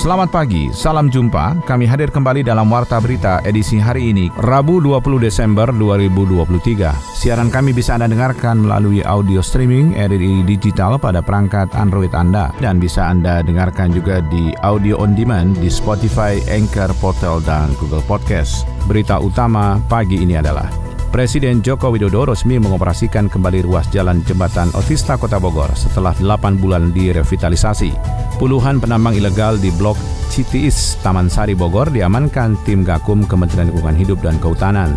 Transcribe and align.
Selamat 0.00 0.32
pagi, 0.32 0.72
salam 0.72 1.12
jumpa. 1.12 1.60
Kami 1.68 1.84
hadir 1.84 2.08
kembali 2.08 2.40
dalam 2.40 2.72
Warta 2.72 2.96
Berita 3.04 3.44
edisi 3.44 3.76
hari 3.76 4.16
ini, 4.16 4.32
Rabu 4.32 4.80
20 4.80 5.20
Desember 5.20 5.68
2023. 5.76 7.20
Siaran 7.20 7.52
kami 7.52 7.76
bisa 7.76 8.00
Anda 8.00 8.08
dengarkan 8.08 8.64
melalui 8.64 9.04
audio 9.04 9.44
streaming 9.44 9.92
RRI 10.00 10.40
Digital 10.48 10.96
pada 10.96 11.20
perangkat 11.20 11.76
Android 11.76 12.16
Anda 12.16 12.48
dan 12.64 12.80
bisa 12.80 13.12
Anda 13.12 13.44
dengarkan 13.44 13.92
juga 13.92 14.24
di 14.24 14.56
audio 14.64 14.96
on 15.04 15.12
demand 15.12 15.60
di 15.60 15.68
Spotify, 15.68 16.40
Anchor, 16.48 16.96
Portal, 16.96 17.44
dan 17.44 17.68
Google 17.76 18.00
Podcast. 18.08 18.64
Berita 18.88 19.20
utama 19.20 19.76
pagi 19.84 20.16
ini 20.16 20.32
adalah 20.32 20.89
Presiden 21.10 21.58
Joko 21.58 21.90
Widodo 21.90 22.22
resmi 22.22 22.62
mengoperasikan 22.62 23.26
kembali 23.26 23.66
ruas 23.66 23.90
jalan 23.90 24.22
jembatan 24.22 24.70
Otista 24.78 25.18
Kota 25.18 25.42
Bogor 25.42 25.66
setelah 25.74 26.14
8 26.14 26.62
bulan 26.62 26.94
direvitalisasi. 26.94 27.90
Puluhan 28.38 28.78
penambang 28.78 29.18
ilegal 29.18 29.58
di 29.58 29.74
Blok 29.74 29.98
Citiis, 30.30 31.02
Taman 31.02 31.26
Sari 31.26 31.58
Bogor 31.58 31.90
diamankan 31.90 32.54
tim 32.62 32.86
Gakum 32.86 33.26
Kementerian 33.26 33.74
Lingkungan 33.74 33.98
Hidup 33.98 34.22
dan 34.22 34.38
Kehutanan. 34.38 34.94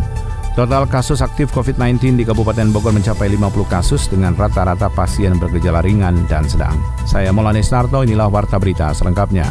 Total 0.53 0.85
kasus 0.85 1.25
aktif 1.25 1.49
COVID-19 1.49 2.13
di 2.13 2.23
Kabupaten 2.29 2.69
Bogor 2.69 2.93
mencapai 2.93 3.33
50 3.33 3.65
kasus 3.65 4.05
dengan 4.05 4.37
rata-rata 4.37 4.93
pasien 4.93 5.41
bergejala 5.41 5.81
ringan 5.81 6.29
dan 6.29 6.45
sedang. 6.45 6.77
Saya 7.09 7.33
Maulana 7.33 7.57
Snarto, 7.57 8.05
inilah 8.05 8.29
Warta 8.29 8.61
Berita 8.61 8.93
selengkapnya. 8.93 9.49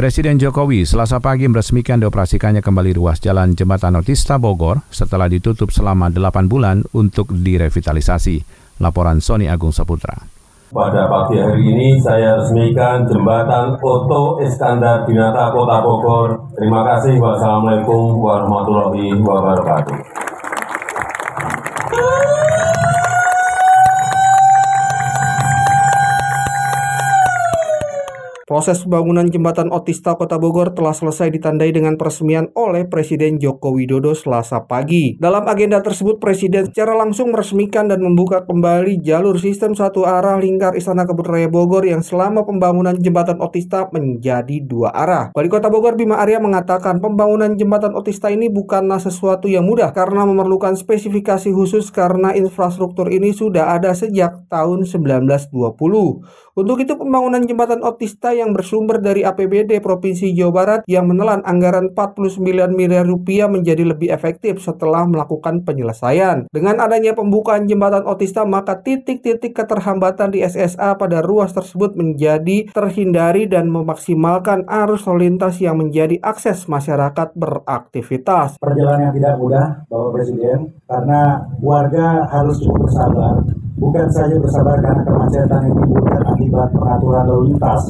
Presiden 0.00 0.40
Jokowi 0.40 0.88
selasa 0.88 1.20
pagi 1.20 1.44
meresmikan 1.44 2.00
dioperasikannya 2.00 2.64
kembali 2.64 2.96
ruas 2.96 3.20
jalan 3.20 3.52
Jembatan 3.52 4.00
Otista 4.00 4.40
Bogor 4.40 4.80
setelah 4.88 5.28
ditutup 5.28 5.68
selama 5.68 6.08
8 6.08 6.48
bulan 6.48 6.80
untuk 6.96 7.28
direvitalisasi. 7.36 8.40
Laporan 8.80 9.20
Sony 9.20 9.44
Agung 9.44 9.76
Saputra. 9.76 10.16
Pada 10.72 11.04
pagi 11.04 11.36
hari 11.36 11.68
ini 11.68 12.00
saya 12.00 12.40
resmikan 12.40 13.04
jembatan 13.12 13.76
Oto 13.76 14.40
Iskandar 14.40 15.04
Dinata 15.04 15.52
Kota 15.52 15.84
Bogor. 15.84 16.48
Terima 16.56 16.80
kasih. 16.96 17.20
Wassalamualaikum 17.20 18.24
warahmatullahi 18.24 19.20
wabarakatuh. 19.20 20.29
Proses 28.50 28.82
pembangunan 28.82 29.30
jembatan 29.30 29.70
Otista 29.70 30.18
Kota 30.18 30.34
Bogor 30.34 30.74
telah 30.74 30.90
selesai 30.90 31.30
ditandai 31.30 31.70
dengan 31.70 31.94
peresmian 31.94 32.50
oleh 32.58 32.82
Presiden 32.82 33.38
Joko 33.38 33.70
Widodo 33.70 34.10
selasa 34.10 34.66
pagi. 34.66 35.14
Dalam 35.22 35.46
agenda 35.46 35.78
tersebut, 35.78 36.18
Presiden 36.18 36.66
secara 36.66 36.98
langsung 36.98 37.30
meresmikan 37.30 37.86
dan 37.86 38.02
membuka 38.02 38.42
kembali 38.42 39.06
jalur 39.06 39.38
sistem 39.38 39.78
satu 39.78 40.02
arah 40.02 40.34
lingkar 40.42 40.74
Istana 40.74 41.06
Kebun 41.06 41.30
Raya 41.30 41.46
Bogor 41.46 41.86
yang 41.86 42.02
selama 42.02 42.42
pembangunan 42.42 42.98
jembatan 42.98 43.38
Otista 43.38 43.86
menjadi 43.94 44.58
dua 44.66 44.90
arah. 44.98 45.30
Wali 45.30 45.46
Kota 45.46 45.70
Bogor 45.70 45.94
Bima 45.94 46.18
Arya 46.18 46.42
mengatakan 46.42 46.98
pembangunan 46.98 47.54
jembatan 47.54 47.94
Otista 47.94 48.34
ini 48.34 48.50
bukanlah 48.50 48.98
sesuatu 48.98 49.46
yang 49.46 49.62
mudah 49.62 49.94
karena 49.94 50.26
memerlukan 50.26 50.74
spesifikasi 50.74 51.54
khusus 51.54 51.94
karena 51.94 52.34
infrastruktur 52.34 53.14
ini 53.14 53.30
sudah 53.30 53.78
ada 53.78 53.94
sejak 53.94 54.50
tahun 54.50 54.90
1920. 54.90 55.54
Untuk 56.50 56.82
itu 56.82 56.98
pembangunan 56.98 57.46
jembatan 57.46 57.86
Otista 57.86 58.39
yang 58.40 58.56
bersumber 58.56 58.98
dari 58.98 59.22
APBD 59.22 59.78
Provinsi 59.84 60.32
Jawa 60.32 60.52
Barat 60.52 60.80
yang 60.88 61.06
menelan 61.06 61.44
anggaran 61.44 61.92
49 61.92 62.40
miliar 62.72 63.04
rupiah 63.04 63.46
menjadi 63.46 63.84
lebih 63.84 64.08
efektif 64.08 64.64
setelah 64.64 65.04
melakukan 65.04 65.62
penyelesaian. 65.62 66.48
Dengan 66.48 66.80
adanya 66.80 67.12
pembukaan 67.12 67.68
jembatan 67.68 68.08
Otista 68.08 68.48
maka 68.48 68.80
titik-titik 68.80 69.52
keterhambatan 69.52 70.32
di 70.32 70.40
SSA 70.40 70.96
pada 70.96 71.20
ruas 71.20 71.52
tersebut 71.52 71.92
menjadi 71.94 72.72
terhindari 72.72 73.44
dan 73.44 73.68
memaksimalkan 73.68 74.64
arus 74.64 75.04
lalu 75.04 75.28
lintas 75.28 75.60
yang 75.60 75.76
menjadi 75.76 76.16
akses 76.24 76.64
masyarakat 76.64 77.36
beraktivitas. 77.36 78.56
Perjalanan 78.56 79.12
yang 79.12 79.14
tidak 79.14 79.34
mudah 79.36 79.66
Bapak 79.92 80.10
Presiden 80.16 80.72
karena 80.88 81.44
warga 81.60 82.24
harus 82.32 82.56
cukup 82.64 82.88
bersabar 82.88 83.44
bukan 83.80 84.06
saja 84.12 84.36
bersabar 84.36 84.76
karena 84.84 85.02
kemacetan 85.08 85.60
yang 85.64 85.76
timbulkan 85.80 86.22
akibat 86.28 86.68
pengaturan 86.76 87.24
lalu 87.32 87.42
lintas, 87.50 87.82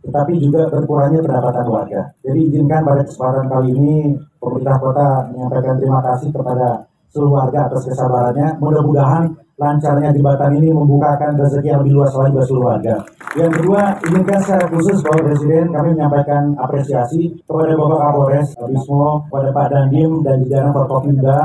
tetapi 0.00 0.32
juga 0.40 0.68
berkurangnya 0.72 1.20
pendapatan 1.20 1.66
warga. 1.68 2.00
Jadi 2.24 2.40
izinkan 2.48 2.80
pada 2.82 3.02
kesempatan 3.04 3.44
kali 3.52 3.68
ini 3.76 3.96
pemerintah 4.40 4.76
kota 4.80 5.08
menyampaikan 5.32 5.74
terima 5.76 6.00
kasih 6.00 6.28
kepada 6.32 6.68
seluruh 7.12 7.32
warga 7.36 7.58
atas 7.68 7.82
kesabarannya. 7.84 8.48
Mudah-mudahan 8.62 9.22
lancarnya 9.60 10.08
jembatan 10.16 10.56
ini 10.56 10.72
membukakan 10.72 11.36
rezeki 11.36 11.68
yang 11.68 11.80
lebih 11.84 11.94
luas 12.00 12.12
lagi 12.16 12.32
bagi 12.32 12.48
seluruh 12.48 12.66
warga. 12.72 12.94
Yang 13.36 13.52
kedua, 13.60 13.82
izinkan 14.08 14.38
secara 14.40 14.64
khusus 14.72 14.96
Bapak 15.04 15.22
Presiden 15.28 15.64
kami 15.68 15.88
menyampaikan 15.92 16.42
apresiasi 16.56 17.22
kepada 17.44 17.76
Bapak 17.76 17.98
Kapolres, 18.00 18.48
Bismo, 18.56 19.28
kepada 19.28 19.48
Pak 19.52 19.66
Dandim 19.68 20.10
dan 20.24 20.36
jajaran 20.48 20.72
Forkopimda. 20.72 21.38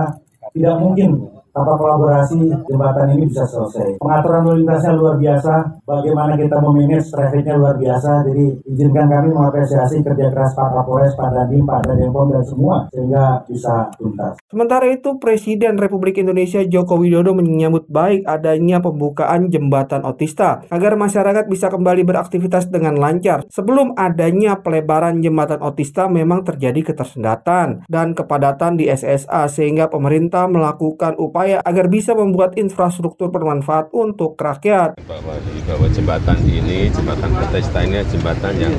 Tidak 0.55 0.75
mungkin 0.79 1.34
tanpa 1.55 1.79
kolaborasi 1.79 2.51
jembatan 2.67 3.15
ini 3.15 3.31
bisa 3.31 3.47
selesai. 3.47 3.95
Pengaturan 4.03 4.43
lalu 4.43 4.67
lintasnya 4.67 4.91
luar 4.91 5.15
biasa, 5.15 5.53
bagaimana 5.87 6.35
kita 6.35 6.59
memanage 6.59 7.07
trafficnya 7.07 7.55
luar 7.55 7.79
biasa. 7.79 8.27
Jadi 8.27 8.45
izinkan 8.75 9.07
kami 9.07 9.31
mengapresiasi 9.31 10.03
kerja 10.03 10.27
keras 10.35 10.51
Pak 10.51 10.69
Kapolres, 10.75 11.15
Pak 11.15 11.31
Dandim, 11.31 11.63
Pak 11.63 11.87
Dandim 11.87 12.11
dan 12.11 12.43
semua 12.43 12.75
sehingga 12.91 13.39
bisa 13.47 13.87
tuntas. 13.95 14.35
Sementara 14.51 14.91
itu 14.91 15.15
Presiden 15.15 15.79
Republik 15.79 16.19
Indonesia 16.19 16.59
Joko 16.67 16.99
Widodo 16.99 17.31
menyambut 17.31 17.87
baik 17.87 18.27
adanya 18.27 18.83
pembukaan 18.83 19.47
jembatan 19.47 20.03
Otista 20.03 20.67
agar 20.67 20.99
masyarakat 20.99 21.47
bisa 21.47 21.71
kembali 21.71 22.03
beraktivitas 22.03 22.67
dengan 22.67 22.99
lancar. 22.99 23.47
Sebelum 23.47 23.95
adanya 23.95 24.59
pelebaran 24.59 25.23
jembatan 25.23 25.63
Otista 25.63 26.11
memang 26.11 26.43
terjadi 26.43 26.91
ketersendatan 26.91 27.87
dan 27.87 28.11
kepadatan 28.11 28.75
di 28.75 28.91
SSA 28.91 29.47
sehingga 29.47 29.87
pemerintah 29.87 30.51
melakukan 30.51 31.15
upaya 31.15 31.44
upaya 31.45 31.61
agar 31.61 31.85
bisa 31.93 32.17
membuat 32.17 32.57
infrastruktur 32.57 33.29
bermanfaat 33.29 33.93
untuk 33.93 34.33
rakyat. 34.33 34.97
Bahwa, 35.05 35.37
bahwa 35.69 35.87
jembatan 35.93 36.41
ini, 36.41 36.89
jembatan 36.89 37.29
Bethesda 37.37 37.85
ini 37.85 38.01
jembatan 38.09 38.53
yang 38.57 38.73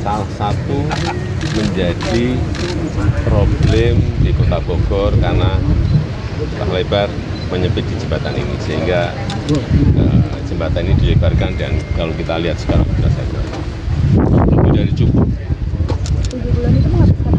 salah 0.00 0.24
satu 0.40 0.80
menjadi 1.60 2.40
problem 3.28 4.00
di 4.24 4.32
kota 4.32 4.64
Bogor 4.64 5.12
karena 5.20 5.60
tak 6.56 6.72
lebar 6.72 7.12
menyempit 7.52 7.84
di 7.84 8.00
jembatan 8.00 8.32
ini 8.32 8.56
sehingga 8.64 9.12
uh, 10.00 10.40
jembatan 10.48 10.88
ini 10.88 10.96
dilebarkan 10.96 11.52
dan 11.60 11.76
kalau 12.00 12.16
kita 12.16 12.40
lihat 12.40 12.56
sekarang 12.56 12.88
sudah 12.96 13.12
saja 13.12 13.40
lebih 14.56 14.72
dari 14.72 14.92
cukup. 14.96 15.28
Tujuh 16.32 16.48
bulan 16.48 16.72
itu 16.80 16.88
menghabiskan 16.88 17.36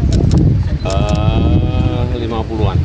uh, 0.85 2.13
50-an 2.13 2.77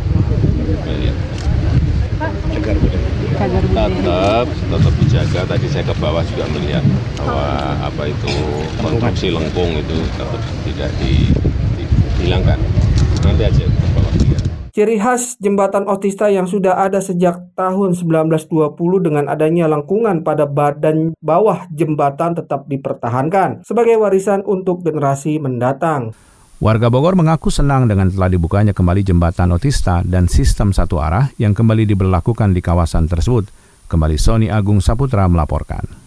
tetap 3.72 4.46
tetap 4.46 4.94
dijaga. 5.00 5.40
Tadi 5.56 5.66
saya 5.70 5.84
ke 5.86 5.94
bawah 5.98 6.22
juga 6.26 6.44
melihat 6.54 6.84
bahwa 7.18 7.46
apa 7.82 8.02
itu 8.10 8.32
konstruksi 8.78 9.28
lengkung 9.34 9.70
itu 9.78 9.96
tetap 10.14 10.40
tidak 10.68 10.90
dihilangkan. 11.00 12.58
Nanti 13.22 13.42
aja 13.46 13.64
ke 13.66 13.88
bawah. 13.96 14.12
Ciri 14.72 14.96
khas 14.96 15.36
jembatan 15.36 15.84
Otista 15.84 16.32
yang 16.32 16.48
sudah 16.48 16.80
ada 16.80 16.96
sejak 16.96 17.52
tahun 17.52 17.92
1920 17.92 18.72
dengan 19.04 19.28
adanya 19.28 19.68
lengkungan 19.68 20.24
pada 20.24 20.48
badan 20.48 21.12
bawah 21.20 21.68
jembatan 21.76 22.32
tetap 22.32 22.64
dipertahankan 22.72 23.68
sebagai 23.68 24.00
warisan 24.00 24.40
untuk 24.48 24.80
generasi 24.80 25.36
mendatang. 25.36 26.16
Warga 26.62 26.94
Bogor 26.94 27.18
mengaku 27.18 27.50
senang 27.50 27.90
dengan 27.90 28.06
telah 28.06 28.30
dibukanya 28.30 28.70
kembali 28.70 29.02
jembatan 29.02 29.50
otista 29.50 29.98
dan 30.06 30.30
sistem 30.30 30.70
satu 30.70 31.02
arah 31.02 31.34
yang 31.34 31.58
kembali 31.58 31.90
diberlakukan 31.90 32.54
di 32.54 32.62
kawasan 32.62 33.10
tersebut. 33.10 33.50
Kembali 33.90 34.14
Sony 34.14 34.46
Agung 34.46 34.78
Saputra 34.78 35.26
melaporkan. 35.26 36.01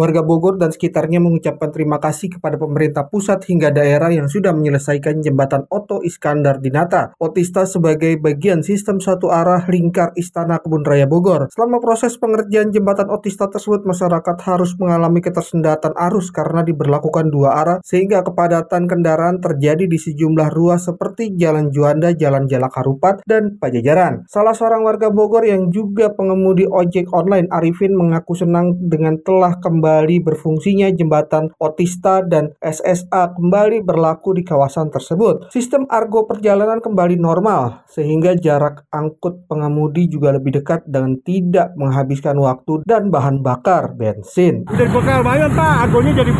Warga 0.00 0.24
Bogor 0.24 0.56
dan 0.56 0.72
sekitarnya 0.72 1.20
mengucapkan 1.20 1.68
terima 1.68 2.00
kasih 2.00 2.32
kepada 2.32 2.56
pemerintah 2.56 3.04
pusat 3.12 3.44
hingga 3.44 3.68
daerah 3.68 4.08
yang 4.08 4.32
sudah 4.32 4.56
menyelesaikan 4.56 5.20
jembatan 5.20 5.68
Oto 5.68 6.00
Iskandar 6.00 6.56
Dinata, 6.56 7.12
Otista 7.20 7.68
sebagai 7.68 8.16
bagian 8.16 8.64
sistem 8.64 8.96
satu 8.96 9.28
arah 9.28 9.68
lingkar 9.68 10.16
Istana 10.16 10.56
Kebun 10.64 10.88
Raya 10.88 11.04
Bogor. 11.04 11.52
Selama 11.52 11.84
proses 11.84 12.16
pengerjaan 12.16 12.72
jembatan 12.72 13.12
Otista 13.12 13.52
tersebut, 13.52 13.84
masyarakat 13.84 14.40
harus 14.48 14.72
mengalami 14.80 15.20
ketersendatan 15.20 15.92
arus 15.92 16.32
karena 16.32 16.64
diberlakukan 16.64 17.28
dua 17.28 17.60
arah 17.60 17.78
sehingga 17.84 18.24
kepadatan 18.24 18.88
kendaraan 18.88 19.44
terjadi 19.44 19.84
di 19.84 20.00
sejumlah 20.00 20.48
ruas 20.48 20.88
seperti 20.88 21.36
Jalan 21.36 21.68
Juanda, 21.76 22.16
Jalan 22.16 22.48
Jalak 22.48 22.72
Harupat, 22.72 23.20
dan 23.28 23.60
Pajajaran. 23.60 24.24
Salah 24.32 24.56
seorang 24.56 24.80
warga 24.80 25.12
Bogor 25.12 25.44
yang 25.44 25.68
juga 25.68 26.08
pengemudi 26.08 26.64
ojek 26.64 27.12
online 27.12 27.52
Arifin 27.52 27.92
mengaku 27.92 28.32
senang 28.32 28.80
dengan 28.80 29.20
telah 29.20 29.60
kembali 29.60 29.89
berfungsinya 29.98 30.92
jembatan 30.94 31.50
Otista 31.58 32.22
dan 32.22 32.54
SSA 32.62 33.34
kembali 33.34 33.82
berlaku 33.82 34.36
di 34.36 34.42
kawasan 34.46 34.92
tersebut. 34.92 35.50
Sistem 35.50 35.86
argo 35.90 36.24
perjalanan 36.24 36.78
kembali 36.78 37.18
normal, 37.18 37.84
sehingga 37.90 38.36
jarak 38.38 38.86
angkut 38.94 39.46
pengemudi 39.50 40.06
juga 40.06 40.34
lebih 40.34 40.62
dekat 40.62 40.86
dan 40.86 41.18
tidak 41.22 41.74
menghabiskan 41.74 42.38
waktu 42.38 42.82
dan 42.86 43.10
bahan 43.10 43.42
bakar 43.44 43.94
bensin. 43.94 44.66
Dari 44.66 44.90
bekal 44.90 45.22
lumayan 45.22 45.52
Pak, 45.52 45.74
argonya 45.86 46.12
jadi 46.24 46.32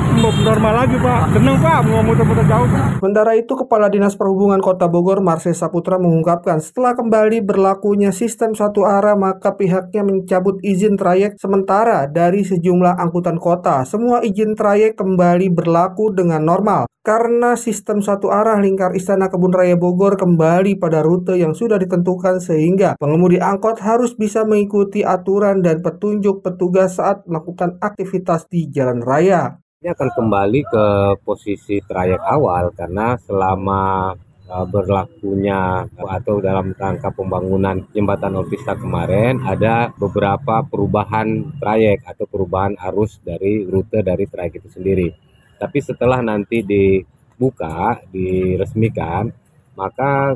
normal 0.43 0.73
lagi 0.87 0.97
Pak. 0.99 1.21
Seneng 1.37 1.57
Pak, 1.61 1.79
mau 1.87 2.03
muter-muter 2.03 2.47
jauh 2.49 2.67
Pak. 2.67 2.87
Sementara 2.99 3.33
itu, 3.37 3.53
Kepala 3.55 3.87
Dinas 3.93 4.19
Perhubungan 4.19 4.59
Kota 4.59 4.91
Bogor, 4.91 5.23
Marse 5.23 5.53
Saputra 5.55 6.01
mengungkapkan 6.01 6.59
setelah 6.59 6.97
kembali 6.97 7.45
berlakunya 7.45 8.11
sistem 8.11 8.57
satu 8.57 8.83
arah, 8.83 9.15
maka 9.15 9.55
pihaknya 9.55 10.03
mencabut 10.03 10.59
izin 10.65 10.97
trayek 10.97 11.37
sementara 11.39 12.09
dari 12.11 12.43
sejumlah 12.43 12.99
angkutan 12.99 13.30
kota. 13.39 13.85
Semua 13.87 14.25
izin 14.25 14.59
trayek 14.59 14.99
kembali 14.99 15.53
berlaku 15.53 16.11
dengan 16.11 16.43
normal 16.43 16.91
karena 17.01 17.57
sistem 17.57 18.05
satu 18.05 18.29
arah 18.29 18.61
lingkar 18.61 18.93
Istana 18.93 19.33
Kebun 19.33 19.53
Raya 19.53 19.77
Bogor 19.77 20.21
kembali 20.21 20.77
pada 20.77 21.01
rute 21.01 21.37
yang 21.37 21.57
sudah 21.57 21.81
ditentukan 21.81 22.41
sehingga 22.41 22.97
pengemudi 23.01 23.41
angkot 23.41 23.81
harus 23.81 24.13
bisa 24.17 24.45
mengikuti 24.45 25.01
aturan 25.01 25.65
dan 25.65 25.81
petunjuk 25.81 26.45
petugas 26.45 27.01
saat 27.01 27.25
melakukan 27.25 27.81
aktivitas 27.81 28.49
di 28.53 28.69
jalan 28.69 29.01
raya. 29.01 29.61
Ini 29.81 29.97
akan 29.97 30.09
kembali 30.13 30.61
ke 30.69 30.87
posisi 31.25 31.81
trayek 31.81 32.21
awal 32.21 32.69
karena 32.77 33.17
selama 33.17 34.13
uh, 34.51 34.67
berlakunya 34.67 35.87
atau 35.95 36.43
dalam 36.43 36.75
rangka 36.75 37.15
pembangunan 37.15 37.87
jembatan 37.95 38.35
Otista 38.43 38.75
kemarin 38.75 39.39
ada 39.47 39.95
beberapa 39.95 40.67
perubahan 40.67 41.57
trayek 41.63 42.03
atau 42.03 42.27
perubahan 42.27 42.75
arus 42.91 43.23
dari 43.23 43.63
rute 43.63 44.03
dari 44.03 44.27
trayek 44.27 44.59
itu 44.61 44.69
sendiri. 44.69 45.09
Tapi 45.57 45.79
setelah 45.79 46.19
nanti 46.19 46.67
dibuka, 46.67 48.03
diresmikan, 48.11 49.31
maka 49.79 50.35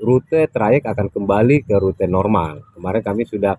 rute 0.00 0.48
trayek 0.48 0.88
akan 0.88 1.12
kembali 1.12 1.68
ke 1.68 1.76
rute 1.76 2.08
normal. 2.08 2.64
Kemarin 2.72 3.02
kami 3.04 3.28
sudah 3.28 3.54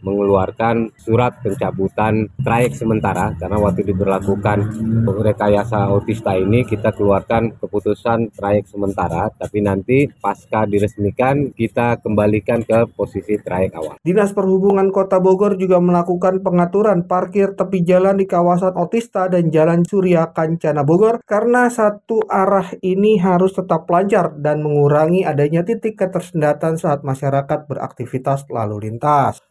mengeluarkan 0.00 0.92
surat 1.00 1.38
pencabutan 1.40 2.28
trayek 2.40 2.76
sementara 2.76 3.32
karena 3.36 3.58
waktu 3.60 3.86
diberlakukan 3.88 4.58
rekayasa 5.06 5.92
otista 5.92 6.36
ini 6.36 6.64
kita 6.64 6.92
keluarkan 6.92 7.56
keputusan 7.56 8.32
trayek 8.32 8.68
sementara 8.68 9.28
tapi 9.34 9.60
nanti 9.64 10.08
pasca 10.08 10.64
diresmikan 10.64 11.52
kita 11.52 12.00
kembalikan 12.00 12.64
ke 12.64 12.88
posisi 12.92 13.36
trayek 13.40 13.76
awal. 13.76 13.96
Dinas 14.00 14.32
Perhubungan 14.32 14.88
Kota 14.90 15.20
Bogor 15.20 15.56
juga 15.60 15.78
melakukan 15.78 16.40
pengaturan 16.40 17.04
parkir 17.04 17.54
tepi 17.54 17.84
jalan 17.84 18.16
di 18.16 18.26
kawasan 18.28 18.76
Otista 18.76 19.28
dan 19.28 19.52
Jalan 19.52 19.84
Surya 19.84 20.32
Kancana 20.32 20.82
Bogor 20.86 21.20
karena 21.24 21.68
satu 21.68 22.24
arah 22.26 22.72
ini 22.80 23.20
harus 23.20 23.52
tetap 23.52 23.88
lancar 23.90 24.36
dan 24.38 24.64
mengurangi 24.64 25.26
adanya 25.26 25.66
titik 25.66 26.00
ketersendatan 26.00 26.80
saat 26.80 27.04
masyarakat 27.04 27.68
beraktivitas 27.68 28.48
lalu 28.48 28.90
lintas. 28.90 29.42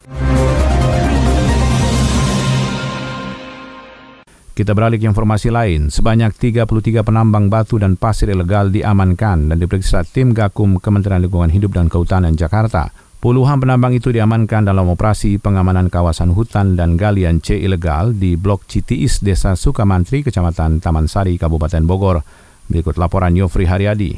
Kita 4.60 4.76
beralih 4.76 5.00
ke 5.00 5.08
informasi 5.08 5.56
lain. 5.56 5.88
Sebanyak 5.88 6.36
33 6.36 6.68
penambang 7.00 7.48
batu 7.48 7.80
dan 7.80 7.96
pasir 7.96 8.28
ilegal 8.28 8.68
diamankan 8.68 9.48
dan 9.48 9.56
diperiksa 9.56 10.04
tim 10.04 10.36
Gakum 10.36 10.84
Kementerian 10.84 11.24
Lingkungan 11.24 11.48
Hidup 11.48 11.72
dan 11.72 11.88
Kehutanan 11.88 12.36
Jakarta. 12.36 12.92
Puluhan 13.24 13.64
penambang 13.64 13.96
itu 13.96 14.12
diamankan 14.12 14.68
dalam 14.68 14.92
operasi 14.92 15.40
pengamanan 15.40 15.88
kawasan 15.88 16.36
hutan 16.36 16.76
dan 16.76 17.00
galian 17.00 17.40
C 17.40 17.56
ilegal 17.56 18.12
di 18.12 18.36
Blok 18.36 18.68
Citiis, 18.68 19.24
Desa 19.24 19.56
Sukamantri, 19.56 20.28
Kecamatan 20.28 20.84
Taman 20.84 21.08
Sari, 21.08 21.40
Kabupaten 21.40 21.88
Bogor. 21.88 22.20
Berikut 22.68 23.00
laporan 23.00 23.32
Yofri 23.40 23.64
Haryadi. 23.64 24.12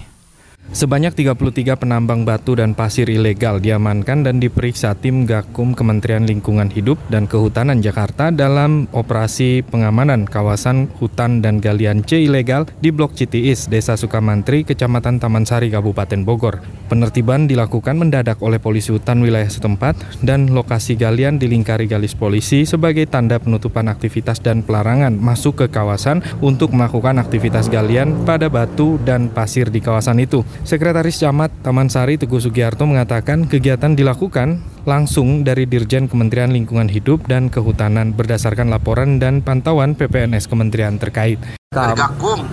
Sebanyak 0.72 1.14
33 1.14 1.78
penambang 1.78 2.24
batu 2.24 2.56
dan 2.56 2.72
pasir 2.72 3.06
ilegal 3.12 3.60
diamankan 3.60 4.24
dan 4.24 4.40
diperiksa 4.40 4.96
tim 4.96 5.28
Gakum 5.28 5.76
Kementerian 5.76 6.24
Lingkungan 6.24 6.72
Hidup 6.72 6.96
dan 7.12 7.28
Kehutanan 7.28 7.84
Jakarta 7.84 8.32
dalam 8.32 8.88
operasi 8.96 9.68
pengamanan 9.68 10.24
kawasan 10.24 10.88
hutan 10.96 11.44
dan 11.44 11.60
galian 11.60 12.08
C 12.08 12.24
ilegal 12.24 12.72
di 12.80 12.88
Blok 12.88 13.20
Citiis, 13.20 13.68
Desa 13.68 14.00
Sukamantri, 14.00 14.64
Kecamatan 14.64 15.20
Taman 15.20 15.44
Sari, 15.44 15.68
Kabupaten 15.70 16.24
Bogor. 16.24 16.64
Penertiban 16.88 17.52
dilakukan 17.52 18.00
mendadak 18.00 18.40
oleh 18.40 18.58
polisi 18.58 18.96
hutan 18.96 19.20
wilayah 19.20 19.52
setempat 19.52 20.00
dan 20.24 20.56
lokasi 20.56 20.96
galian 20.96 21.36
dilingkari 21.36 21.86
garis 21.86 22.16
polisi 22.16 22.64
sebagai 22.64 23.12
tanda 23.12 23.44
penutupan 23.44 23.92
aktivitas 23.92 24.40
dan 24.40 24.64
pelarangan 24.64 25.14
masuk 25.14 25.62
ke 25.62 25.66
kawasan 25.68 26.24
untuk 26.40 26.72
melakukan 26.72 27.20
aktivitas 27.20 27.68
galian 27.68 28.24
pada 28.24 28.48
batu 28.48 28.96
dan 29.04 29.28
pasir 29.28 29.68
di 29.68 29.84
kawasan 29.84 30.24
itu. 30.24 30.48
Sekretaris 30.62 31.18
Camat 31.18 31.50
Taman 31.66 31.90
Sari 31.90 32.22
Teguh 32.22 32.40
Sugiharto 32.40 32.86
mengatakan 32.86 33.50
kegiatan 33.50 33.98
dilakukan 33.98 34.62
langsung 34.86 35.42
dari 35.46 35.66
Dirjen 35.70 36.10
Kementerian 36.10 36.54
Lingkungan 36.54 36.90
Hidup 36.90 37.26
dan 37.30 37.50
Kehutanan 37.50 38.14
berdasarkan 38.14 38.70
laporan 38.70 39.18
dan 39.22 39.46
pantauan 39.46 39.94
PPNS 39.98 40.50
Kementerian 40.50 40.98
terkait. 40.98 41.42
Dari 41.72 41.96
Gakum, 41.96 42.44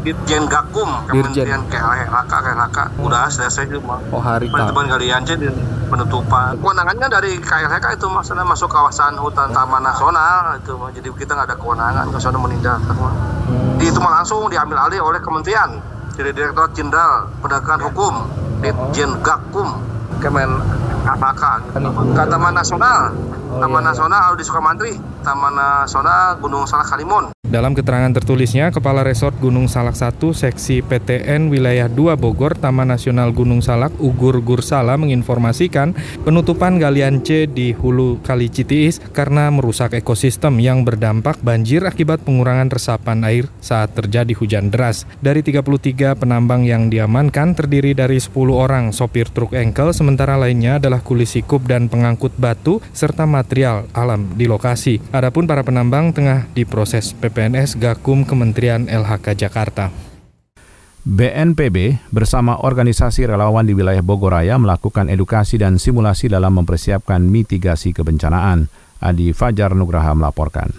Dirjen 0.00 0.48
Gakum, 0.48 0.88
Kementerian 1.04 1.68
KLHK, 1.68 2.32
KLHK, 2.32 2.78
udah 3.04 3.28
selesai 3.28 3.68
itu 3.68 3.84
mah. 3.84 4.00
Oh 4.08 4.22
hari 4.22 4.48
Penutupan 4.48 4.88
galian 4.88 5.20
jadi 5.28 5.52
penutupan. 5.92 6.56
Kewenangannya 6.56 7.08
dari 7.12 7.36
KLHK 7.36 8.00
itu 8.00 8.06
maksudnya 8.08 8.48
masuk 8.48 8.72
kawasan 8.72 9.20
hutan 9.20 9.52
Taman 9.52 9.84
Nasional 9.84 10.56
itu. 10.56 10.72
Jadi 10.96 11.08
kita 11.12 11.36
nggak 11.36 11.52
ada 11.52 11.56
kewenangan 11.60 12.06
ke 12.08 12.16
sana 12.16 12.40
menindak. 12.40 12.80
Di 13.76 13.92
itu 13.92 14.00
langsung 14.00 14.48
diambil 14.48 14.88
alih 14.88 15.04
oleh 15.04 15.20
kementerian 15.20 15.91
dari 16.16 16.30
Direktorat 16.32 16.72
Jenderal 16.76 17.28
Penegakan 17.40 17.80
Hukum 17.88 18.14
Ditjen 18.60 19.10
Gakum 19.24 19.68
Kemen 20.22 20.50
KPK 21.02 21.42
ke 22.14 22.22
Taman 22.30 22.54
Nasional. 22.54 23.10
Taman 23.58 23.82
Nasional 23.82 24.38
di 24.38 24.44
Sukamantri. 24.46 24.94
Taman 25.26 25.54
Nasional 25.54 26.38
Gunung 26.38 26.62
Salak 26.64 26.94
Kalimun 26.94 27.41
Dalam 27.52 27.76
keterangan 27.76 28.08
tertulisnya, 28.16 28.72
Kepala 28.72 29.04
Resort 29.04 29.36
Gunung 29.36 29.68
Salak 29.68 29.92
1 29.92 30.16
Seksi 30.32 30.80
PTN 30.80 31.52
Wilayah 31.52 31.84
2 31.84 32.16
Bogor 32.16 32.56
Taman 32.56 32.88
Nasional 32.88 33.28
Gunung 33.28 33.60
Salak 33.60 33.92
Ugur 34.00 34.40
Gursala 34.40 34.96
menginformasikan 34.96 35.92
penutupan 36.24 36.80
galian 36.80 37.20
C 37.20 37.44
di 37.44 37.76
hulu 37.76 38.24
Kali 38.24 38.48
Citiis 38.48 39.04
karena 39.12 39.52
merusak 39.52 39.92
ekosistem 39.92 40.64
yang 40.64 40.80
berdampak 40.80 41.44
banjir 41.44 41.84
akibat 41.84 42.24
pengurangan 42.24 42.72
resapan 42.72 43.20
air 43.20 43.44
saat 43.60 43.92
terjadi 43.92 44.32
hujan 44.32 44.72
deras. 44.72 45.04
Dari 45.20 45.44
33 45.44 46.16
penambang 46.16 46.64
yang 46.64 46.88
diamankan 46.88 47.52
terdiri 47.52 47.92
dari 47.92 48.16
10 48.16 48.32
orang 48.48 48.96
sopir 48.96 49.28
truk 49.28 49.52
engkel 49.52 49.92
sementara 49.92 50.40
lainnya 50.40 50.80
adalah 50.80 51.04
kuli 51.04 51.28
sikup 51.28 51.68
dan 51.68 51.92
pengangkut 51.92 52.32
batu 52.32 52.80
serta 52.96 53.28
material 53.28 53.92
alam 53.92 54.32
di 54.40 54.48
lokasi. 54.48 55.04
Adapun 55.12 55.44
para 55.44 55.60
penambang 55.60 56.16
tengah 56.16 56.48
diproses 56.56 57.12
PP 57.12 57.41
PNS 57.42 57.74
Gakum 57.82 58.22
Kementerian 58.22 58.86
LHK 58.86 59.34
Jakarta. 59.34 59.90
BNPB 61.02 61.98
bersama 62.14 62.54
organisasi 62.54 63.26
relawan 63.26 63.66
di 63.66 63.74
wilayah 63.74 63.98
Bogoraya 63.98 64.54
melakukan 64.62 65.10
edukasi 65.10 65.58
dan 65.58 65.74
simulasi 65.74 66.30
dalam 66.30 66.54
mempersiapkan 66.54 67.18
mitigasi 67.18 67.90
kebencanaan. 67.90 68.70
Adi 69.02 69.34
Fajar 69.34 69.74
Nugraha 69.74 70.14
melaporkan. 70.14 70.70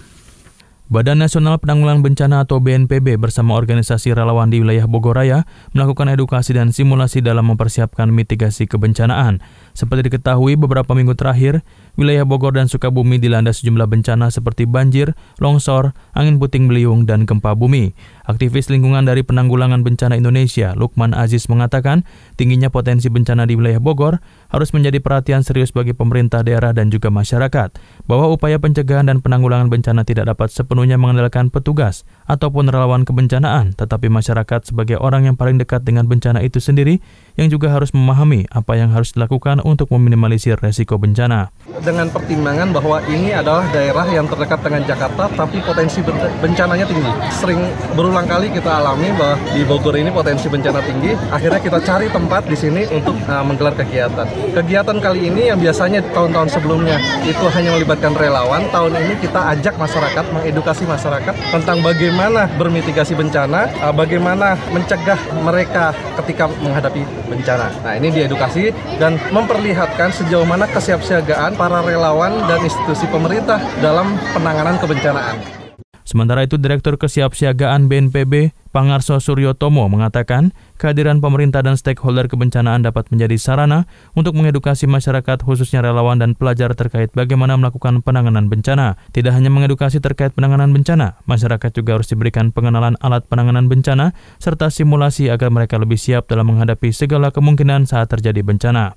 Badan 0.88 1.20
Nasional 1.20 1.60
Penanggulangan 1.60 2.00
Bencana 2.00 2.48
atau 2.48 2.64
BNPB 2.64 3.20
bersama 3.20 3.60
organisasi 3.60 4.16
relawan 4.16 4.48
di 4.48 4.64
wilayah 4.64 4.88
Bogoraya 4.88 5.44
melakukan 5.76 6.16
edukasi 6.16 6.56
dan 6.56 6.72
simulasi 6.72 7.20
dalam 7.20 7.44
mempersiapkan 7.44 8.08
mitigasi 8.08 8.64
kebencanaan. 8.64 9.44
Seperti 9.74 10.06
diketahui 10.06 10.54
beberapa 10.54 10.94
minggu 10.94 11.18
terakhir, 11.18 11.66
wilayah 11.98 12.22
Bogor 12.22 12.54
dan 12.54 12.70
Sukabumi 12.70 13.18
dilanda 13.18 13.50
sejumlah 13.50 13.90
bencana 13.90 14.30
seperti 14.30 14.70
banjir, 14.70 15.18
longsor, 15.42 15.98
angin 16.14 16.38
puting 16.38 16.70
beliung, 16.70 17.10
dan 17.10 17.26
gempa 17.26 17.58
bumi. 17.58 17.90
Aktivis 18.22 18.70
lingkungan 18.70 19.02
dari 19.02 19.26
Penanggulangan 19.26 19.82
Bencana 19.82 20.14
Indonesia, 20.14 20.78
Lukman 20.78 21.10
Aziz 21.10 21.50
mengatakan, 21.50 22.06
tingginya 22.38 22.70
potensi 22.70 23.10
bencana 23.10 23.50
di 23.50 23.58
wilayah 23.58 23.82
Bogor 23.82 24.22
harus 24.54 24.70
menjadi 24.70 25.02
perhatian 25.02 25.42
serius 25.42 25.74
bagi 25.74 25.90
pemerintah 25.90 26.46
daerah 26.46 26.70
dan 26.70 26.94
juga 26.94 27.10
masyarakat, 27.10 27.74
bahwa 28.06 28.30
upaya 28.30 28.62
pencegahan 28.62 29.10
dan 29.10 29.18
penanggulangan 29.26 29.74
bencana 29.74 30.06
tidak 30.06 30.30
dapat 30.30 30.54
sepenuhnya 30.54 31.02
mengandalkan 31.02 31.50
petugas 31.50 32.06
ataupun 32.30 32.70
relawan 32.70 33.02
kebencanaan, 33.02 33.74
tetapi 33.74 34.06
masyarakat 34.06 34.70
sebagai 34.70 35.02
orang 35.02 35.26
yang 35.26 35.34
paling 35.34 35.58
dekat 35.58 35.82
dengan 35.82 36.06
bencana 36.06 36.46
itu 36.46 36.62
sendiri 36.62 37.02
yang 37.34 37.50
juga 37.50 37.70
harus 37.70 37.90
memahami 37.90 38.46
apa 38.50 38.78
yang 38.78 38.94
harus 38.94 39.10
dilakukan 39.14 39.58
untuk 39.66 39.90
meminimalisir 39.90 40.58
resiko 40.62 40.94
bencana. 40.98 41.50
Dengan 41.82 42.06
pertimbangan 42.08 42.70
bahwa 42.70 43.02
ini 43.10 43.34
adalah 43.34 43.66
daerah 43.74 44.06
yang 44.06 44.30
terdekat 44.30 44.62
dengan 44.62 44.82
Jakarta, 44.86 45.26
tapi 45.34 45.58
potensi 45.60 45.98
bencananya 46.38 46.86
tinggi. 46.86 47.10
Sering 47.34 47.60
berulang 47.98 48.30
kali 48.30 48.54
kita 48.54 48.70
alami 48.70 49.10
bahwa 49.18 49.36
di 49.50 49.62
Bogor 49.66 49.98
ini 49.98 50.10
potensi 50.14 50.46
bencana 50.46 50.78
tinggi, 50.80 51.12
akhirnya 51.34 51.60
kita 51.60 51.78
cari 51.82 52.06
tempat 52.08 52.46
di 52.46 52.56
sini 52.56 52.86
untuk 52.94 53.18
uh, 53.26 53.42
menggelar 53.42 53.74
kegiatan. 53.74 54.26
Kegiatan 54.54 54.96
kali 55.02 55.26
ini 55.28 55.50
yang 55.50 55.58
biasanya 55.58 56.00
tahun-tahun 56.14 56.54
sebelumnya 56.54 56.96
itu 57.26 57.44
hanya 57.50 57.74
melibatkan 57.74 58.14
relawan, 58.14 58.62
tahun 58.70 58.94
ini 58.94 59.14
kita 59.18 59.40
ajak 59.58 59.74
masyarakat, 59.74 60.24
mengedukasi 60.30 60.86
masyarakat 60.86 61.34
tentang 61.50 61.82
bagaimana 61.82 62.46
bermitigasi 62.54 63.18
bencana, 63.18 63.66
uh, 63.82 63.90
bagaimana 63.90 64.54
mencegah 64.70 65.18
mereka 65.42 65.90
ketika 66.22 66.46
menghadapi 66.62 67.02
bencana. 67.34 67.68
Nah 67.82 67.94
ini 67.98 68.08
diedukasi 68.14 68.70
dan 69.02 69.18
memperlihatkan 69.34 70.14
sejauh 70.14 70.46
mana 70.46 70.70
kesiapsiagaan 70.70 71.58
para 71.58 71.82
relawan 71.82 72.46
dan 72.46 72.62
institusi 72.62 73.10
pemerintah 73.10 73.58
dalam 73.82 74.14
penanganan 74.32 74.78
kebencanaan. 74.78 75.63
Sementara 76.04 76.44
itu, 76.44 76.60
Direktur 76.60 77.00
Kesiapsiagaan 77.00 77.88
BNPB, 77.88 78.52
Pangarso 78.76 79.16
Suryotomo, 79.16 79.88
mengatakan 79.88 80.52
kehadiran 80.76 81.24
pemerintah 81.24 81.64
dan 81.64 81.80
stakeholder 81.80 82.28
kebencanaan 82.28 82.84
dapat 82.84 83.08
menjadi 83.08 83.40
sarana 83.40 83.88
untuk 84.12 84.36
mengedukasi 84.36 84.84
masyarakat, 84.84 85.40
khususnya 85.40 85.80
relawan 85.80 86.20
dan 86.20 86.36
pelajar 86.36 86.76
terkait 86.76 87.08
bagaimana 87.16 87.56
melakukan 87.56 88.04
penanganan 88.04 88.52
bencana. 88.52 89.00
Tidak 89.16 89.32
hanya 89.32 89.48
mengedukasi 89.48 90.04
terkait 90.04 90.36
penanganan 90.36 90.76
bencana, 90.76 91.24
masyarakat 91.24 91.70
juga 91.72 91.96
harus 91.96 92.12
diberikan 92.12 92.52
pengenalan 92.52 93.00
alat 93.00 93.24
penanganan 93.24 93.72
bencana 93.72 94.12
serta 94.36 94.68
simulasi 94.68 95.32
agar 95.32 95.48
mereka 95.48 95.80
lebih 95.80 95.96
siap 95.96 96.28
dalam 96.28 96.52
menghadapi 96.52 96.92
segala 96.92 97.32
kemungkinan 97.32 97.88
saat 97.88 98.12
terjadi 98.12 98.44
bencana. 98.44 98.92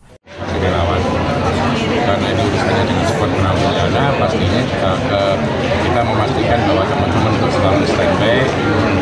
Relawan, 0.60 1.17
selalu 7.58 7.84
standby 7.90 8.38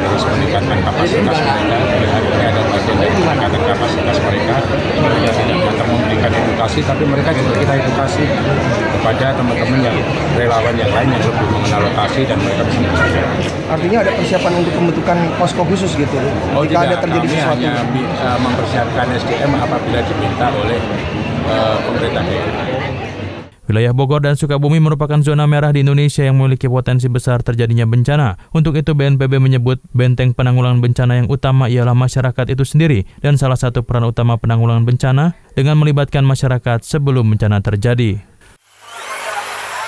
terus 0.05 0.23
meningkatkan 0.31 0.79
kapasitas 0.79 1.37
mereka 1.43 1.77
hari 2.15 2.27
ini 2.31 2.43
ada 2.47 2.61
bagian 2.71 2.97
dari 3.03 3.13
meningkatkan 3.19 3.63
kapasitas 3.67 4.17
mereka 4.23 4.55
yang 4.95 5.13
tidak 5.19 5.35
hanya 5.35 5.55
memberikan 5.91 6.31
edukasi 6.31 6.79
tapi 6.87 7.03
mereka 7.03 7.29
juga 7.35 7.51
kita 7.59 7.73
edukasi 7.83 8.23
kepada 8.95 9.25
teman-teman 9.35 9.79
yang 9.83 9.97
relawan 10.39 10.75
yang 10.79 10.91
lain 10.95 11.09
yang 11.11 11.23
lebih 11.23 11.47
mengenal 11.51 11.81
lokasi 11.91 12.21
dan 12.23 12.37
mereka 12.39 12.61
bisa 12.65 12.79
bekerja. 12.79 13.21
Artinya 13.65 13.97
ada 14.07 14.11
persiapan 14.15 14.51
untuk 14.61 14.73
pembentukan 14.77 15.17
posko 15.35 15.61
khusus 15.67 15.91
gitu? 15.97 16.17
Oh 16.55 16.63
Jika 16.63 16.85
tidak, 16.85 16.89
ada 16.89 16.97
terjadi 17.03 17.27
kami 17.27 17.35
sesuatu? 17.35 17.53
hanya 17.59 17.73
uh, 18.23 18.37
mempersiapkan 18.39 19.05
SDM 19.19 19.51
apabila 19.57 19.99
diminta 20.05 20.47
oleh 20.53 20.79
uh, 21.49 21.75
pemerintah 21.83 22.23
daerah. 22.23 22.74
Wilayah 23.65 23.97
Bogor 23.97 24.21
dan 24.21 24.37
Sukabumi 24.37 24.77
merupakan 24.77 25.17
zona 25.25 25.49
merah 25.49 25.73
di 25.73 25.81
Indonesia 25.81 26.21
yang 26.21 26.37
memiliki 26.37 26.69
potensi 26.69 27.09
besar 27.09 27.41
terjadinya 27.41 27.89
bencana. 27.89 28.37
Untuk 28.53 28.77
itu 28.77 28.93
BNPB 28.93 29.41
menyebut 29.41 29.81
benteng 29.89 30.37
penanggulangan 30.37 30.85
bencana 30.85 31.17
yang 31.17 31.27
utama 31.33 31.65
ialah 31.65 31.97
masyarakat 31.97 32.45
itu 32.53 32.61
sendiri 32.61 33.09
dan 33.25 33.41
salah 33.41 33.57
satu 33.57 33.81
peran 33.81 34.05
utama 34.05 34.37
penanggulangan 34.37 34.85
bencana 34.85 35.33
dengan 35.57 35.81
melibatkan 35.81 36.21
masyarakat 36.21 36.85
sebelum 36.85 37.25
bencana 37.25 37.57
terjadi. 37.65 38.34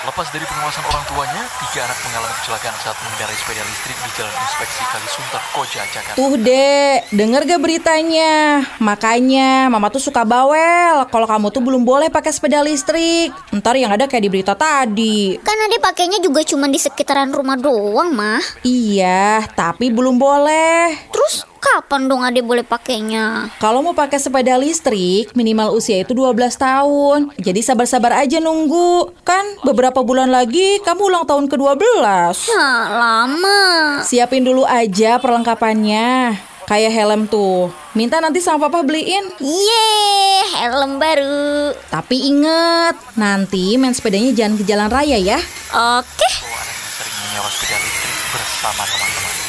Lepas 0.08 0.32
dari 0.32 0.48
pengawasan 0.48 0.88
orang 0.88 1.04
tuanya, 1.04 1.44
tiga 1.68 1.84
anak 1.84 2.00
mengalami 2.00 2.32
kecelakaan 2.40 2.76
saat 2.80 2.96
mengendarai 2.96 3.36
sepeda 3.36 3.60
listrik 3.60 3.92
di 3.92 4.10
Jalan 4.16 4.32
Inspeksi 4.40 4.82
Kalisunter, 4.88 5.42
Koja, 5.52 5.82
Jakarta. 5.84 6.16
Tuh 6.16 6.34
dek, 6.40 7.12
denger 7.12 7.40
gak 7.44 7.60
beritanya? 7.60 8.64
Makanya 8.80 9.68
mama 9.68 9.92
tuh 9.92 10.00
suka 10.00 10.24
bawel 10.24 11.04
kalau 11.12 11.28
kamu 11.28 11.52
tuh 11.52 11.60
belum 11.60 11.84
boleh 11.84 12.08
pakai 12.08 12.32
sepeda 12.32 12.64
listrik. 12.64 13.36
Ntar 13.52 13.76
yang 13.76 13.92
ada 13.92 14.08
kayak 14.08 14.24
di 14.24 14.30
berita 14.32 14.56
tadi. 14.56 15.36
Kan 15.44 15.60
ade 15.68 15.76
pakainya 15.76 16.24
juga 16.24 16.40
cuma 16.40 16.72
di 16.72 16.80
sekitaran 16.80 17.28
rumah 17.28 17.60
doang, 17.60 18.08
mah. 18.08 18.40
Iya, 18.64 19.44
tapi 19.52 19.92
belum 19.92 20.16
boleh. 20.16 21.04
Terus 21.12 21.44
kapan 21.58 22.08
dong 22.08 22.22
ade 22.22 22.40
boleh 22.40 22.64
pakainya? 22.64 23.52
Kalau 23.58 23.82
mau 23.82 23.92
pakai 23.92 24.16
sepeda 24.16 24.56
listrik, 24.56 25.34
minimal 25.34 25.74
usia 25.74 26.00
itu 26.00 26.14
12 26.14 26.54
tahun. 26.56 27.18
Jadi 27.36 27.60
sabar-sabar 27.60 28.24
aja 28.24 28.38
nunggu. 28.38 29.12
Kan 29.26 29.44
beberapa 29.66 30.00
bulan 30.00 30.30
lagi 30.32 30.80
kamu 30.86 31.02
ulang 31.12 31.24
tahun 31.26 31.50
ke-12. 31.50 31.82
Nah, 32.54 32.82
lama. 32.88 33.60
Siapin 34.06 34.46
dulu 34.46 34.64
aja 34.64 35.18
perlengkapannya. 35.18 36.38
Kayak 36.68 36.92
helm 36.92 37.24
tuh. 37.24 37.72
Minta 37.96 38.20
nanti 38.20 38.44
sama 38.44 38.68
papa 38.68 38.84
beliin. 38.84 39.24
Yeay, 39.40 40.68
helm 40.68 41.00
baru. 41.00 41.72
Tapi 41.88 42.28
inget, 42.28 42.92
nanti 43.16 43.80
main 43.80 43.96
sepedanya 43.96 44.36
jangan 44.36 44.60
ke 44.60 44.64
jalan 44.68 44.92
raya 44.92 45.16
ya. 45.16 45.40
Oke. 45.72 46.30
Sering 47.00 47.16
menyewa 47.24 47.48
sepeda 47.48 47.80
listrik 47.80 48.16
bersama 48.36 48.84
teman-teman. 48.84 49.47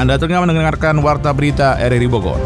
Anda 0.00 0.16
tengah 0.16 0.40
mendengarkan 0.48 0.96
Warta 1.04 1.28
Berita 1.36 1.76
RRI 1.76 2.08
Bogor. 2.08 2.40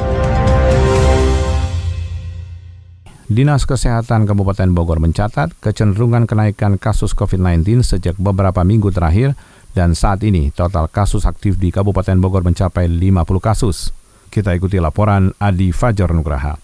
Dinas 3.31 3.63
Kesehatan 3.63 4.27
Kabupaten 4.27 4.75
Bogor 4.75 4.99
mencatat 4.99 5.55
kecenderungan 5.63 6.27
kenaikan 6.27 6.83
kasus 6.83 7.15
COVID-19 7.15 7.87
sejak 7.87 8.19
beberapa 8.19 8.67
minggu 8.67 8.91
terakhir 8.91 9.39
dan 9.71 9.95
saat 9.95 10.27
ini 10.27 10.51
total 10.51 10.91
kasus 10.91 11.31
aktif 11.31 11.55
di 11.55 11.71
Kabupaten 11.71 12.19
Bogor 12.19 12.43
mencapai 12.43 12.91
50 12.91 13.23
kasus. 13.39 13.95
Kita 14.35 14.51
ikuti 14.51 14.83
laporan 14.83 15.31
Adi 15.39 15.71
Fajar 15.71 16.11
Nugraha. 16.11 16.59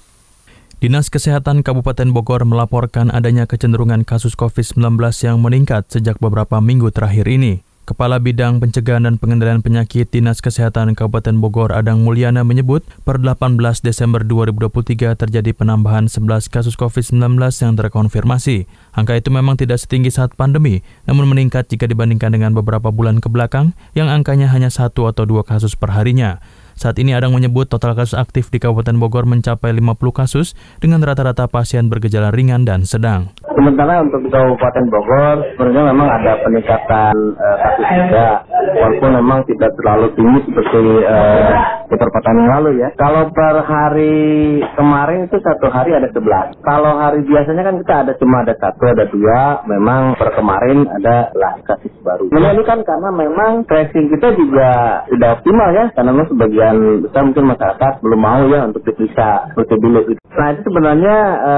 Dinas 0.83 1.07
Kesehatan 1.07 1.63
Kabupaten 1.63 2.11
Bogor 2.11 2.43
melaporkan 2.43 3.15
adanya 3.15 3.47
kecenderungan 3.47 4.03
kasus 4.03 4.35
COVID-19 4.35 4.99
yang 5.23 5.39
meningkat 5.39 5.87
sejak 5.87 6.19
beberapa 6.19 6.59
minggu 6.59 6.91
terakhir 6.91 7.31
ini. 7.31 7.70
Kepala 7.89 8.21
Bidang 8.21 8.61
Pencegahan 8.61 9.09
dan 9.09 9.17
Pengendalian 9.17 9.65
Penyakit 9.65 10.13
Dinas 10.13 10.45
Kesehatan 10.45 10.93
Kabupaten 10.93 11.37
Bogor 11.41 11.73
Adang 11.73 12.05
Mulyana 12.05 12.45
menyebut 12.45 12.85
per 13.03 13.17
18 13.19 13.57
Desember 13.81 14.21
2023 14.21 15.17
terjadi 15.17 15.51
penambahan 15.57 16.05
11 16.05 16.53
kasus 16.53 16.77
COVID-19 16.77 17.41
yang 17.41 17.75
terkonfirmasi. 17.81 18.69
Angka 18.93 19.17
itu 19.17 19.33
memang 19.33 19.57
tidak 19.57 19.81
setinggi 19.81 20.13
saat 20.13 20.37
pandemi, 20.37 20.85
namun 21.09 21.27
meningkat 21.33 21.73
jika 21.73 21.89
dibandingkan 21.89 22.37
dengan 22.37 22.53
beberapa 22.53 22.93
bulan 22.93 23.19
ke 23.19 23.33
belakang 23.33 23.73
yang 23.97 24.13
angkanya 24.13 24.53
hanya 24.53 24.69
satu 24.69 25.09
atau 25.09 25.25
dua 25.25 25.43
kasus 25.43 25.73
per 25.73 25.97
harinya. 25.97 26.39
Saat 26.81 26.97
ini 26.97 27.13
Adang 27.13 27.37
menyebut 27.37 27.69
total 27.69 27.93
kasus 27.93 28.17
aktif 28.17 28.49
di 28.49 28.57
Kabupaten 28.57 28.97
Bogor 28.97 29.29
mencapai 29.29 29.69
50 29.69 30.01
kasus 30.17 30.57
dengan 30.81 31.05
rata-rata 31.05 31.45
pasien 31.45 31.93
bergejala 31.93 32.33
ringan 32.33 32.65
dan 32.65 32.89
sedang. 32.89 33.29
Sementara 33.51 34.07
untuk 34.07 34.31
Kabupaten 34.31 34.85
Bogor 34.95 35.37
sebenarnya 35.59 35.83
memang 35.91 36.09
ada 36.09 36.33
peningkatan 36.47 37.15
uh, 37.35 37.57
kasus 37.59 37.89
juga, 37.99 38.47
walaupun 38.79 39.11
memang 39.19 39.41
tidak 39.51 39.71
terlalu 39.75 40.07
tinggi 40.15 40.39
seperti 40.47 40.83
uh, 41.03 41.51
beberapa 41.91 42.19
tahun 42.23 42.39
yang 42.47 42.53
lalu 42.63 42.71
ya. 42.79 42.89
Kalau 42.95 43.29
per 43.35 43.57
hari 43.67 44.63
kemarin 44.79 45.27
itu 45.27 45.37
satu 45.43 45.67
hari 45.69 45.99
ada 45.99 46.09
11. 46.15 46.63
Kalau 46.63 46.93
hari 46.97 47.27
biasanya 47.27 47.63
kan 47.67 47.77
kita 47.83 47.95
ada 48.07 48.13
cuma 48.17 48.47
ada 48.47 48.55
satu 48.57 48.83
ada 48.87 49.05
dua, 49.11 49.67
memang 49.67 50.15
per 50.15 50.31
kemarin 50.39 50.87
ada 50.87 51.35
11 51.35 51.69
kasus 51.69 51.93
baru. 52.07 52.31
Nah, 52.31 52.55
ini 52.55 52.63
kan 52.63 52.81
karena 52.87 53.11
memang 53.11 53.67
tracing 53.67 54.07
kita 54.15 54.39
juga 54.39 55.03
tidak 55.11 55.43
optimal 55.43 55.71
ya, 55.75 55.85
karena 55.93 56.11
memang 56.15 56.29
sebagian 56.31 56.77
besar 57.05 57.23
mungkin 57.27 57.47
masyarakat 57.51 57.93
belum 58.01 58.21
mau 58.21 58.43
ya 58.47 58.61
untuk 58.71 58.83
diperiksa 58.87 59.51
dulu. 59.57 60.01
Nah 60.31 60.47
itu 60.55 60.61
sebenarnya 60.63 61.17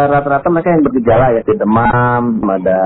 rata-rata 0.09 0.49
uh, 0.49 0.53
mereka 0.53 0.69
yang 0.73 0.85
bergejala 0.85 1.27
ya, 1.37 1.43
demam, 1.45 2.23
ada 2.49 2.81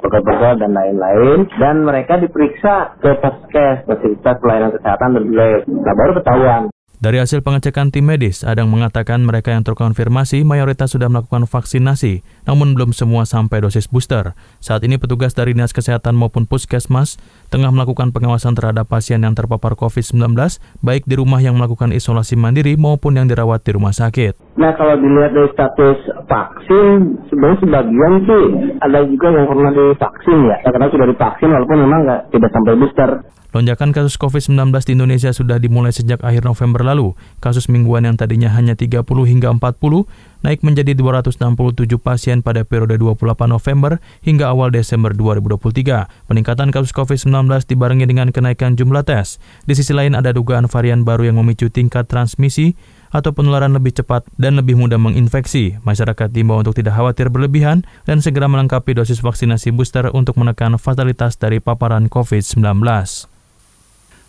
pegal-pegal 0.00 0.52
dan 0.62 0.70
lain-lain, 0.72 1.38
dan 1.60 1.84
mereka 1.84 2.16
diperiksa 2.16 2.96
ke 3.02 3.10
Paskes, 3.20 3.84
fasilitas 3.84 4.36
pelayanan 4.40 4.72
kesehatan 4.72 5.10
dan 5.16 5.24
lab. 5.34 5.62
Nah 5.68 5.94
baru 5.94 6.12
ketahuan. 6.16 6.62
Dari 6.96 7.20
hasil 7.20 7.44
pengecekan 7.44 7.92
tim 7.92 8.08
medis, 8.08 8.40
Adang 8.40 8.72
mengatakan 8.72 9.20
mereka 9.20 9.52
yang 9.52 9.60
terkonfirmasi 9.68 10.48
mayoritas 10.48 10.96
sudah 10.96 11.12
melakukan 11.12 11.44
vaksinasi, 11.44 12.24
namun 12.48 12.72
belum 12.72 12.96
semua 12.96 13.28
sampai 13.28 13.60
dosis 13.60 13.84
booster. 13.84 14.32
Saat 14.64 14.80
ini 14.80 14.96
petugas 14.96 15.36
dari 15.36 15.52
Dinas 15.52 15.76
Kesehatan 15.76 16.16
maupun 16.16 16.48
Puskesmas 16.48 17.20
tengah 17.52 17.68
melakukan 17.68 18.16
pengawasan 18.16 18.56
terhadap 18.56 18.88
pasien 18.88 19.20
yang 19.20 19.36
terpapar 19.36 19.76
COVID-19, 19.76 20.32
baik 20.80 21.04
di 21.04 21.20
rumah 21.20 21.44
yang 21.44 21.60
melakukan 21.60 21.92
isolasi 21.92 22.32
mandiri 22.32 22.80
maupun 22.80 23.20
yang 23.20 23.28
dirawat 23.28 23.60
di 23.60 23.76
rumah 23.76 23.92
sakit. 23.92 24.45
Nah 24.56 24.72
kalau 24.72 24.96
dilihat 24.96 25.36
dari 25.36 25.52
status 25.52 25.98
vaksin, 26.24 27.20
sebenarnya 27.28 27.58
sebagian 27.60 28.12
sih 28.24 28.44
ada 28.80 29.04
juga 29.04 29.28
yang 29.36 29.48
pernah 29.52 29.70
divaksin 29.72 30.38
ya. 30.48 30.56
Karena 30.64 30.88
sudah 30.88 31.06
divaksin 31.12 31.50
walaupun 31.52 31.78
memang 31.84 32.00
nggak 32.08 32.20
tidak 32.32 32.50
sampai 32.56 32.72
booster. 32.80 33.10
Lonjakan 33.56 33.96
kasus 33.96 34.20
COVID-19 34.20 34.68
di 34.84 34.92
Indonesia 35.00 35.32
sudah 35.32 35.56
dimulai 35.56 35.88
sejak 35.88 36.20
akhir 36.20 36.44
November 36.44 36.84
lalu. 36.84 37.16
Kasus 37.40 37.72
mingguan 37.72 38.04
yang 38.04 38.12
tadinya 38.20 38.52
hanya 38.52 38.76
30 38.76 39.00
hingga 39.06 39.48
40 39.48 40.04
naik 40.44 40.60
menjadi 40.60 40.92
267 40.92 41.96
pasien 41.96 42.44
pada 42.44 42.68
periode 42.68 43.00
28 43.00 43.16
November 43.48 43.96
hingga 44.20 44.52
awal 44.52 44.68
Desember 44.68 45.16
2023. 45.16 46.28
Peningkatan 46.28 46.68
kasus 46.68 46.92
COVID-19 46.92 47.48
dibarengi 47.64 48.04
dengan 48.04 48.28
kenaikan 48.28 48.76
jumlah 48.76 49.08
tes. 49.08 49.40
Di 49.64 49.72
sisi 49.72 49.96
lain 49.96 50.12
ada 50.12 50.36
dugaan 50.36 50.68
varian 50.68 51.08
baru 51.08 51.32
yang 51.32 51.40
memicu 51.40 51.72
tingkat 51.72 52.12
transmisi 52.12 52.76
atau 53.16 53.32
penularan 53.32 53.72
lebih 53.72 53.96
cepat 53.96 54.28
dan 54.36 54.60
lebih 54.60 54.76
mudah 54.76 55.00
menginfeksi. 55.00 55.80
Masyarakat 55.80 56.28
diimbau 56.28 56.60
untuk 56.60 56.76
tidak 56.76 57.00
khawatir 57.00 57.32
berlebihan 57.32 57.88
dan 58.04 58.20
segera 58.20 58.44
melengkapi 58.44 58.92
dosis 58.92 59.24
vaksinasi 59.24 59.72
booster 59.72 60.12
untuk 60.12 60.36
menekan 60.36 60.76
fatalitas 60.76 61.40
dari 61.40 61.64
paparan 61.64 62.12
COVID-19. 62.12 62.60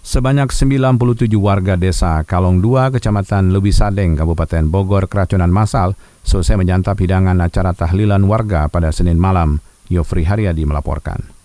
Sebanyak 0.07 0.55
97 0.55 1.27
warga 1.35 1.75
desa 1.75 2.23
Kalong 2.23 2.63
2, 2.63 2.95
Kecamatan 2.95 3.51
Lewi 3.51 3.75
Sadeng, 3.75 4.15
Kabupaten 4.15 4.63
Bogor, 4.71 5.11
keracunan 5.11 5.51
massal 5.51 5.99
selesai 6.23 6.55
menyantap 6.55 6.95
hidangan 6.95 7.35
acara 7.43 7.75
tahlilan 7.75 8.23
warga 8.23 8.71
pada 8.71 8.95
Senin 8.95 9.19
malam. 9.19 9.59
Yofri 9.91 10.23
Haryadi 10.23 10.63
melaporkan. 10.63 11.36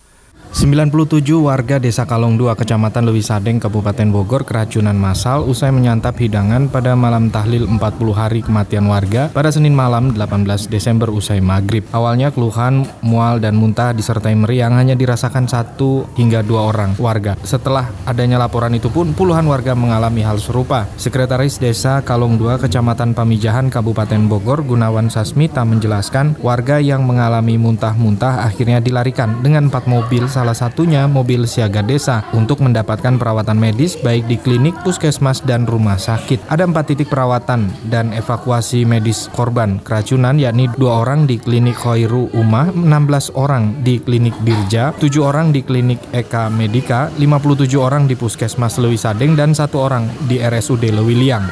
97 0.53 1.33
warga 1.33 1.81
Desa 1.81 2.05
Kalong 2.05 2.37
2, 2.37 2.53
Kecamatan 2.53 3.09
Lewi 3.09 3.25
Sadeng, 3.25 3.57
Kabupaten 3.57 4.05
Bogor 4.13 4.45
keracunan 4.45 4.93
massal 4.93 5.41
usai 5.49 5.73
menyantap 5.73 6.13
hidangan 6.21 6.69
pada 6.69 6.93
malam 6.93 7.33
tahlil 7.33 7.65
40 7.65 7.81
hari 8.13 8.45
kematian 8.45 8.85
warga 8.85 9.33
pada 9.33 9.49
Senin 9.49 9.73
malam 9.73 10.13
18 10.13 10.69
Desember 10.69 11.09
usai 11.09 11.41
maghrib. 11.41 11.81
Awalnya 11.89 12.29
keluhan, 12.29 12.85
mual, 13.01 13.41
dan 13.41 13.57
muntah 13.57 13.97
disertai 13.97 14.37
meriang 14.37 14.77
hanya 14.77 14.93
dirasakan 14.93 15.49
satu 15.49 16.05
hingga 16.13 16.45
dua 16.45 16.69
orang 16.69 16.93
warga. 17.01 17.33
Setelah 17.41 17.89
adanya 18.05 18.37
laporan 18.37 18.77
itu 18.77 18.93
pun 18.93 19.09
puluhan 19.17 19.49
warga 19.49 19.73
mengalami 19.73 20.21
hal 20.21 20.37
serupa. 20.37 20.85
Sekretaris 21.01 21.57
Desa 21.57 22.05
Kalong 22.05 22.37
2, 22.37 22.61
Kecamatan 22.61 23.17
Pamijahan, 23.17 23.73
Kabupaten 23.73 24.29
Bogor, 24.29 24.61
Gunawan 24.61 25.09
Sasmita 25.09 25.65
menjelaskan 25.65 26.37
warga 26.45 26.77
yang 26.77 27.09
mengalami 27.09 27.57
muntah-muntah 27.57 28.45
akhirnya 28.45 28.77
dilarikan 28.77 29.41
dengan 29.41 29.73
empat 29.73 29.89
mobil 29.89 30.29
salah 30.43 30.59
satunya 30.59 31.07
mobil 31.07 31.47
siaga 31.47 31.79
desa 31.79 32.27
untuk 32.35 32.59
mendapatkan 32.59 33.15
perawatan 33.15 33.55
medis 33.55 33.95
baik 33.95 34.27
di 34.27 34.35
klinik, 34.35 34.75
puskesmas, 34.83 35.39
dan 35.39 35.63
rumah 35.63 35.95
sakit. 35.95 36.51
Ada 36.51 36.67
empat 36.67 36.91
titik 36.91 37.07
perawatan 37.07 37.71
dan 37.87 38.11
evakuasi 38.11 38.83
medis 38.83 39.31
korban 39.31 39.79
keracunan 39.79 40.35
yakni 40.35 40.67
dua 40.75 41.07
orang 41.07 41.23
di 41.23 41.39
klinik 41.39 41.79
Khairu 41.79 42.27
Umah, 42.35 42.75
16 42.75 43.39
orang 43.39 43.87
di 43.87 44.03
klinik 44.03 44.35
Birja, 44.43 44.91
7 44.99 45.23
orang 45.23 45.55
di 45.55 45.63
klinik 45.63 46.03
Eka 46.11 46.51
Medika, 46.51 47.07
57 47.15 47.79
orang 47.79 48.11
di 48.11 48.19
puskesmas 48.19 48.75
Lewi 48.83 48.99
Sadeng, 48.99 49.39
dan 49.39 49.55
satu 49.55 49.79
orang 49.79 50.11
di 50.27 50.43
RSUD 50.43 50.91
Lewi 50.91 51.23
Liang. 51.23 51.47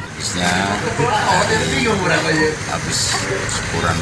habis 2.68 3.00
syukuran 3.48 3.96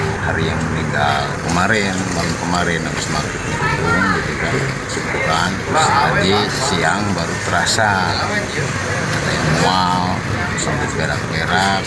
40 0.00 0.05
hari 0.26 0.50
yang 0.50 0.58
meninggal 0.74 1.22
kemarin 1.46 1.94
malam 2.18 2.34
kemarin 2.42 2.80
habis 2.82 3.06
maghrib 3.14 3.42
gedung 3.46 4.02
gitu 4.18 4.32
kan 4.42 4.54
syukuran 4.90 5.50
tadi 5.70 6.34
siang 6.50 7.02
baru 7.14 7.36
terasa 7.46 7.90
ada 8.10 9.30
yang 9.30 9.48
mual 9.62 10.18
sampai 10.56 10.88
berak 10.98 11.20
berak 11.30 11.80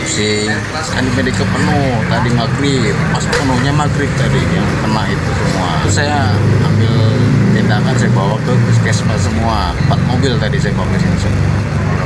pusing. 0.00 0.50
Kan 0.90 1.06
di 1.06 1.12
medika 1.14 1.44
penuh 1.44 1.92
tadi 2.08 2.30
maghrib. 2.34 2.94
Pas 3.14 3.24
penuhnya 3.30 3.70
maghrib 3.70 4.10
tadi 4.16 4.40
yang 4.50 4.66
kena 4.82 5.02
itu 5.06 5.30
semua. 5.38 5.70
Saya 5.86 6.18
ambil 6.66 6.94
tindakan 7.52 7.94
saya 7.94 8.10
bawa 8.16 8.36
ke 8.42 8.52
puskesmas 8.66 9.20
semua. 9.22 9.70
Empat 9.86 10.00
mobil 10.08 10.34
tadi 10.40 10.56
saya 10.58 10.72
bawa 10.74 10.88
ke 10.90 10.98
sini 10.98 11.18
semua. 11.20 11.48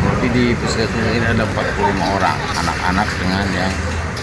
Berarti 0.03 0.27
di 0.35 0.45
puskesmas 0.59 1.07
ini 1.17 1.27
ada 1.27 1.45
45 1.49 2.17
orang 2.19 2.39
anak-anak 2.61 3.09
dengan 3.23 3.47
yang 3.55 3.73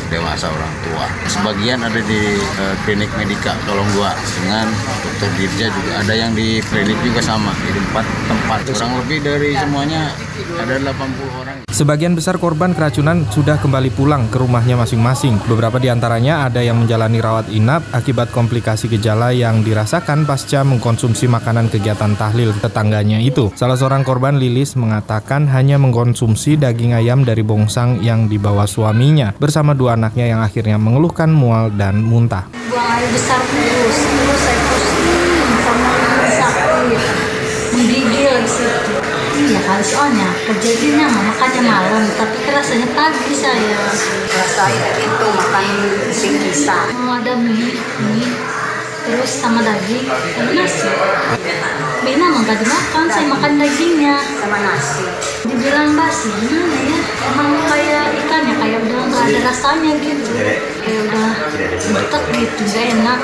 dewasa 0.09 0.49
orang 0.49 0.73
tua. 0.83 1.05
Sebagian 1.29 1.79
ada 1.85 2.01
di 2.01 2.21
uh, 2.59 2.75
klinik 2.83 3.09
Medika 3.15 3.53
Tolong 3.63 3.87
Dua 3.93 4.11
dengan 4.41 4.67
dokter 5.05 5.29
Dirja 5.37 5.67
juga 5.69 5.91
ada 6.01 6.13
yang 6.17 6.33
di 6.33 6.57
klinik 6.65 6.97
juga 7.05 7.21
sama. 7.21 7.53
Jadi 7.63 7.79
empat 7.79 8.05
tempat. 8.25 8.59
Kurang 8.73 8.93
lebih 9.05 9.17
dari 9.21 9.53
semuanya 9.53 10.11
ada 10.57 10.73
80 10.81 11.41
orang. 11.41 11.57
Sebagian 11.69 12.11
besar 12.17 12.35
korban 12.41 12.75
keracunan 12.75 13.23
sudah 13.31 13.55
kembali 13.61 13.93
pulang 13.93 14.27
ke 14.27 14.41
rumahnya 14.41 14.75
masing-masing. 14.75 15.39
Beberapa 15.47 15.79
di 15.79 15.87
antaranya 15.87 16.49
ada 16.49 16.59
yang 16.59 16.81
menjalani 16.81 17.21
rawat 17.23 17.47
inap 17.53 17.85
akibat 17.95 18.33
komplikasi 18.35 18.91
gejala 18.91 19.31
yang 19.31 19.63
dirasakan 19.63 20.27
pasca 20.27 20.65
mengkonsumsi 20.65 21.29
makanan 21.31 21.71
kegiatan 21.71 22.17
tahlil 22.19 22.51
tetangganya 22.59 23.21
itu. 23.23 23.53
Salah 23.55 23.79
seorang 23.79 24.03
korban 24.03 24.41
Lilis 24.41 24.75
mengatakan 24.75 25.47
hanya 25.47 25.79
mengkonsumsi 25.79 26.59
daging 26.59 26.97
ayam 26.97 27.23
dari 27.23 27.45
bongsang 27.45 28.01
yang 28.03 28.27
dibawa 28.27 28.67
suaminya 28.67 29.31
bersama 29.39 29.71
dua 29.71 29.95
anaknya 29.99 30.31
yang 30.31 30.39
akhirnya 30.39 30.79
mengeluhkan 30.79 31.27
mual 31.27 31.67
dan 31.75 31.99
muntah. 31.99 32.47
Buang 32.71 32.87
air 32.87 33.11
besar 33.11 33.43
terus, 33.51 33.97
terus 33.99 34.39
saya 34.39 34.59
pusing 34.71 35.51
sama 35.59 35.91
sakit, 36.31 37.01
menggigil 37.75 38.33
di 38.39 38.47
situ. 38.47 38.93
Iya 39.39 39.59
kali 39.63 39.83
soalnya 39.83 40.29
kejadiannya 40.47 41.07
makannya 41.11 41.61
malam, 41.67 42.03
tapi 42.15 42.37
rasanya 42.47 42.87
pagi 42.95 43.35
saya. 43.35 43.79
Rasa 44.31 44.63
itu 44.99 45.27
makan 45.35 45.65
sing 46.15 46.33
bisa. 46.39 46.87
Mau 46.95 47.19
ada 47.19 47.35
mie, 47.35 47.75
mie, 48.03 48.31
terus 49.03 49.31
sama 49.35 49.59
daging, 49.63 50.07
sama 50.07 50.51
nasi. 50.55 50.91
Bina 52.07 52.25
mah 52.31 52.41
gak 52.47 52.57
dimakan, 52.63 53.05
saya 53.11 53.25
makan 53.27 53.51
dagingnya. 53.59 54.15
Sama 54.39 54.57
nasi. 54.63 55.28
Dibilang 55.39 55.95
basi, 55.95 56.27
gimana 56.43 56.79
ya? 56.83 56.99
Emang 57.31 57.49
kayak 57.71 58.05
ikannya, 58.19 58.55
kayak 58.59 58.79
udah 58.83 59.01
gak 59.07 59.23
ada 59.23 59.39
rasanya 59.47 59.93
gitu. 60.03 60.29
Kayak 60.83 61.01
udah 61.07 61.29
betek 61.95 62.23
gitu, 62.35 62.61
gak 62.75 62.85
enak. 62.91 63.19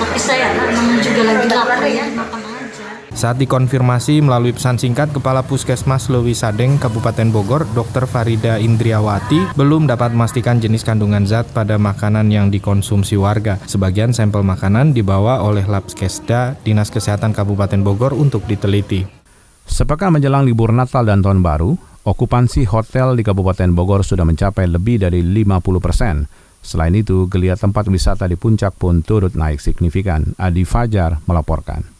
Tapi 0.00 0.18
saya 0.20 0.46
emang 0.56 0.98
juga 1.04 1.22
lagi 1.28 1.44
lapar 1.52 1.84
ya, 1.84 2.04
makan 2.16 2.40
aja. 2.40 2.86
Saat 3.14 3.38
dikonfirmasi 3.38 4.26
melalui 4.26 4.50
pesan 4.50 4.74
singkat 4.74 5.14
Kepala 5.14 5.46
Puskesmas 5.46 6.10
Lewi 6.10 6.34
Sadeng, 6.34 6.82
Kabupaten 6.82 7.30
Bogor, 7.30 7.62
Dr. 7.70 8.10
Farida 8.10 8.58
Indriawati 8.58 9.54
belum 9.54 9.86
dapat 9.86 10.10
memastikan 10.10 10.58
jenis 10.58 10.82
kandungan 10.82 11.22
zat 11.22 11.46
pada 11.54 11.78
makanan 11.78 12.26
yang 12.34 12.50
dikonsumsi 12.50 13.14
warga. 13.14 13.62
Sebagian 13.70 14.10
sampel 14.10 14.42
makanan 14.42 14.90
dibawa 14.90 15.46
oleh 15.46 15.62
Labskesda 15.62 16.58
Dinas 16.66 16.90
Kesehatan 16.90 17.30
Kabupaten 17.30 17.86
Bogor 17.86 18.18
untuk 18.18 18.42
diteliti. 18.50 19.23
Sepekan 19.64 20.12
menjelang 20.12 20.44
libur 20.44 20.70
Natal 20.76 21.08
dan 21.08 21.24
Tahun 21.24 21.40
Baru, 21.40 21.76
okupansi 22.04 22.68
hotel 22.68 23.16
di 23.16 23.24
Kabupaten 23.24 23.72
Bogor 23.72 24.04
sudah 24.04 24.28
mencapai 24.28 24.68
lebih 24.68 25.00
dari 25.00 25.24
50 25.24 25.80
persen. 25.80 26.28
Selain 26.64 26.92
itu, 26.96 27.28
geliat 27.28 27.60
tempat 27.60 27.88
wisata 27.92 28.24
di 28.24 28.36
puncak 28.40 28.76
pun 28.76 29.04
turut 29.04 29.36
naik 29.36 29.60
signifikan. 29.60 30.32
Adi 30.40 30.64
Fajar 30.64 31.20
melaporkan. 31.28 31.93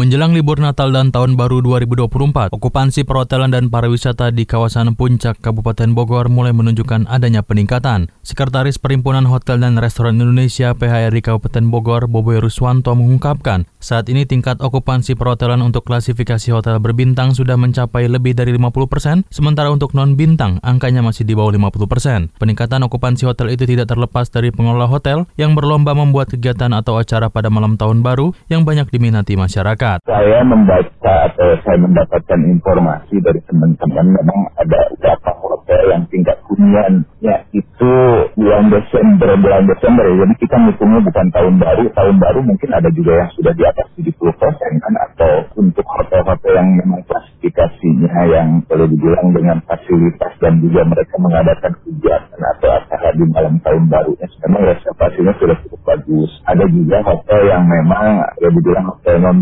Menjelang 0.00 0.32
libur 0.32 0.56
Natal 0.56 0.96
dan 0.96 1.12
Tahun 1.12 1.36
Baru 1.36 1.60
2024, 1.60 2.56
okupansi 2.56 3.04
perhotelan 3.04 3.52
dan 3.52 3.68
pariwisata 3.68 4.32
di 4.32 4.48
kawasan 4.48 4.96
Puncak 4.96 5.44
Kabupaten 5.44 5.92
Bogor 5.92 6.32
mulai 6.32 6.56
menunjukkan 6.56 7.04
adanya 7.04 7.44
peningkatan. 7.44 8.08
Sekretaris 8.24 8.80
Perhimpunan 8.80 9.28
Hotel 9.28 9.60
dan 9.60 9.76
Restoran 9.76 10.16
Indonesia 10.16 10.72
PHRI 10.72 11.20
Kabupaten 11.20 11.68
Bogor, 11.68 12.08
Boboy 12.08 12.40
Ruswanto 12.40 12.96
mengungkapkan, 12.96 13.68
saat 13.76 14.08
ini 14.08 14.24
tingkat 14.24 14.64
okupansi 14.64 15.20
perhotelan 15.20 15.60
untuk 15.60 15.84
klasifikasi 15.84 16.48
hotel 16.48 16.80
berbintang 16.80 17.36
sudah 17.36 17.60
mencapai 17.60 18.08
lebih 18.08 18.32
dari 18.32 18.56
50 18.56 18.88
persen, 18.88 19.28
sementara 19.28 19.68
untuk 19.68 19.92
non-bintang 19.92 20.64
angkanya 20.64 21.04
masih 21.04 21.28
di 21.28 21.36
bawah 21.36 21.52
50 21.52 21.84
persen. 21.84 22.32
Peningkatan 22.40 22.80
okupansi 22.88 23.28
hotel 23.28 23.52
itu 23.52 23.68
tidak 23.68 23.92
terlepas 23.92 24.32
dari 24.32 24.48
pengelola 24.48 24.88
hotel 24.88 25.28
yang 25.36 25.52
berlomba 25.52 25.92
membuat 25.92 26.32
kegiatan 26.32 26.72
atau 26.72 26.96
acara 26.96 27.28
pada 27.28 27.52
malam 27.52 27.76
Tahun 27.76 28.00
Baru 28.00 28.32
yang 28.48 28.64
banyak 28.64 28.88
diminati 28.88 29.36
masyarakat. 29.36 29.89
Saya 30.06 30.46
membaca 30.46 31.14
atau 31.26 31.58
saya 31.66 31.78
mendapatkan 31.82 32.40
informasi 32.46 33.18
dari 33.18 33.42
teman-teman 33.50 34.06
memang 34.14 34.40
ada 34.54 34.78
beberapa 34.94 35.30
hotel 35.42 35.82
yang 35.90 36.04
tingkat 36.06 36.38
huniannya 36.46 37.36
itu 37.50 37.92
bulan 38.38 38.70
Desember, 38.70 39.34
bulan 39.34 39.66
Desember 39.66 40.06
ya. 40.06 40.14
Jadi 40.22 40.34
kita 40.38 40.56
ngitungnya 40.62 41.00
bukan 41.02 41.26
tahun 41.34 41.54
baru, 41.58 41.84
tahun 41.90 42.16
baru 42.22 42.40
mungkin 42.46 42.70
ada 42.70 42.86
juga 42.94 43.12
yang 43.18 43.30
sudah 43.34 43.50
di 43.50 43.64
atas 43.66 43.86
70 43.98 44.14
persen 44.38 44.72
kan 44.78 44.94
atau 45.10 45.32
untuk 45.58 45.86
hotel-hotel 45.86 46.52
yang 46.54 46.70
memang 46.78 47.02
kelas 47.10 47.30
diversifikasinya 47.40 48.20
yang 48.30 48.48
boleh 48.68 48.86
dibilang 48.86 49.28
dengan 49.32 49.58
fasilitas 49.64 50.32
dan 50.38 50.60
juga 50.60 50.84
mereka 50.84 51.16
mengadakan 51.16 51.72
kegiatan 51.82 52.40
atau 52.56 52.68
acara 52.68 53.10
di 53.16 53.24
malam 53.32 53.56
tahun 53.64 53.84
barunya. 53.88 54.28
Memang 54.46 54.62
reservasinya 54.68 55.32
sudah 55.40 55.56
cukup 55.64 55.80
bagus. 55.88 56.30
Ada 56.46 56.64
juga 56.68 56.96
hotel 57.02 57.40
yang 57.48 57.64
memang 57.64 58.04
boleh 58.38 58.52
dibilang 58.60 58.86
hotel 58.92 59.14
non 59.24 59.38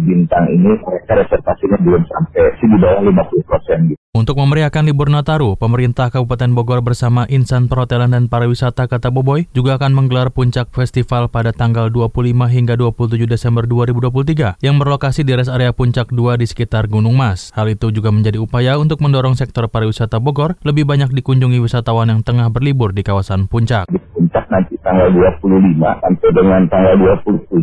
ini 0.52 0.70
mereka 0.80 1.12
reservasinya 1.24 1.78
belum 1.80 2.04
sampai 2.08 2.42
sih 2.60 2.68
di 2.68 2.78
bawah 2.80 3.02
50 3.04 3.50
persen 3.50 3.78
gitu. 3.92 4.07
Untuk 4.18 4.34
memeriahkan 4.34 4.82
libur 4.82 5.14
Nataru, 5.14 5.54
pemerintah 5.54 6.10
Kabupaten 6.10 6.50
Bogor 6.50 6.82
bersama 6.82 7.22
Insan 7.30 7.70
Perhotelan 7.70 8.10
dan 8.10 8.26
Pariwisata 8.26 8.90
Kata 8.90 9.14
Boboy 9.14 9.46
juga 9.54 9.78
akan 9.78 9.94
menggelar 9.94 10.34
puncak 10.34 10.74
festival 10.74 11.30
pada 11.30 11.54
tanggal 11.54 11.86
25 11.86 12.34
hingga 12.50 12.74
27 12.74 13.30
Desember 13.30 13.62
2023 13.68 14.58
yang 14.58 14.74
berlokasi 14.80 15.22
di 15.22 15.38
rest 15.38 15.52
area 15.52 15.76
Puncak 15.76 16.10
2 16.10 16.40
di 16.40 16.50
sekitar 16.50 16.88
Gunung 16.88 17.20
Mas. 17.20 17.54
Hal 17.54 17.68
itu 17.68 17.94
juga 17.94 18.08
menjadi 18.08 18.42
upaya 18.42 18.80
untuk 18.80 19.04
mendorong 19.04 19.36
sektor 19.36 19.70
pariwisata 19.70 20.18
Bogor 20.24 20.56
lebih 20.66 20.82
banyak 20.82 21.12
dikunjungi 21.12 21.62
wisatawan 21.62 22.08
yang 22.08 22.24
tengah 22.24 22.50
berlibur 22.50 22.96
di 22.96 23.04
kawasan 23.04 23.44
Puncak. 23.44 23.86
Puncak 23.92 24.44
nanti 24.50 24.74
tanggal 24.82 25.14
25 25.14 25.78
sampai 25.78 26.30
dengan 26.32 26.66
tanggal 26.66 26.94
27 26.96 27.54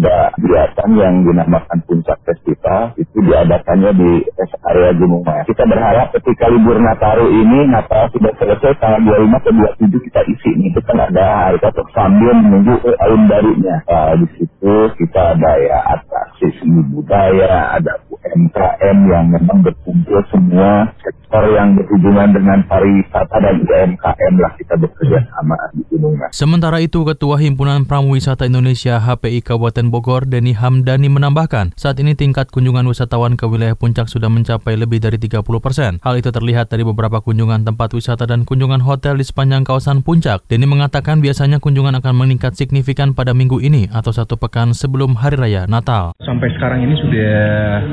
ada 0.00 0.32
kegiatan 0.34 0.90
yang 0.96 1.14
dinamakan 1.28 1.78
Puncak 1.86 2.18
Festival 2.24 2.96
itu 2.96 3.16
diadakannya 3.20 3.90
di 3.94 4.10
rest 4.34 4.56
area 4.64 4.90
Gunung 4.96 5.22
Mas. 5.22 5.44
Kita 5.44 5.64
berharap 5.68 5.89
ketika 6.14 6.46
libur 6.50 6.78
Nataru 6.78 7.30
ini 7.34 7.66
Natal 7.66 8.06
sudah 8.14 8.32
selesai 8.38 8.78
tanggal 8.78 9.02
25 9.26 9.44
ke 9.44 9.50
27 9.90 10.06
kita 10.10 10.20
isi 10.30 10.50
nih 10.58 10.68
itu 10.70 10.80
kan 10.86 10.98
ada 11.02 11.24
hari 11.50 11.58
untuk 11.58 11.88
sambil 11.94 12.34
menunggu 12.38 12.76
tahun 12.80 13.22
barunya. 13.26 13.76
Nah, 13.86 14.14
di 14.18 14.26
situ 14.38 14.74
kita 14.98 15.20
ada 15.36 15.52
ya 15.58 15.78
atraksi 15.98 16.46
seni 16.60 16.82
budaya 16.94 17.76
ada 17.76 17.92
UMKM 18.10 18.98
yang 19.10 19.24
memang 19.34 19.66
berkumpul 19.66 20.20
semua 20.30 20.94
sektor 21.30 21.46
yang 21.54 21.78
berhubungan 21.78 22.34
dengan 22.34 22.58
pariwisata 22.66 23.38
dan 23.38 23.62
UMKM 23.62 24.34
lah 24.42 24.50
kita 24.58 24.74
bekerja 24.74 25.22
sama 25.30 25.54
di 25.70 25.86
Gunung 25.86 26.18
Mas. 26.18 26.34
Sementara 26.34 26.82
itu 26.82 27.06
Ketua 27.06 27.38
Himpunan 27.38 27.86
Pramuwisata 27.86 28.50
Indonesia 28.50 28.98
HPI 28.98 29.46
Kabupaten 29.46 29.94
Bogor 29.94 30.26
Denny 30.26 30.58
Hamdani 30.58 31.06
menambahkan 31.06 31.78
saat 31.78 32.02
ini 32.02 32.18
tingkat 32.18 32.50
kunjungan 32.50 32.82
wisatawan 32.82 33.38
ke 33.38 33.46
wilayah 33.46 33.78
puncak 33.78 34.10
sudah 34.10 34.26
mencapai 34.26 34.74
lebih 34.74 34.98
dari 34.98 35.22
30 35.22 35.46
persen. 35.62 36.02
Hal 36.02 36.18
itu 36.18 36.34
terlihat 36.34 36.66
dari 36.66 36.82
beberapa 36.82 37.22
kunjungan 37.22 37.62
tempat 37.62 37.94
wisata 37.94 38.26
dan 38.26 38.42
kunjungan 38.42 38.82
hotel 38.82 39.14
di 39.14 39.22
sepanjang 39.22 39.62
kawasan 39.62 40.02
puncak. 40.02 40.42
Denny 40.50 40.66
mengatakan 40.66 41.22
biasanya 41.22 41.62
kunjungan 41.62 41.94
akan 42.02 42.26
meningkat 42.26 42.58
signifikan 42.58 43.14
pada 43.14 43.38
minggu 43.38 43.62
ini 43.62 43.86
atau 43.94 44.10
satu 44.10 44.34
pekan 44.34 44.74
sebelum 44.74 45.14
Hari 45.14 45.38
Raya 45.38 45.70
Natal. 45.70 46.10
Sampai 46.26 46.50
sekarang 46.58 46.90
ini 46.90 46.98
sudah 46.98 47.38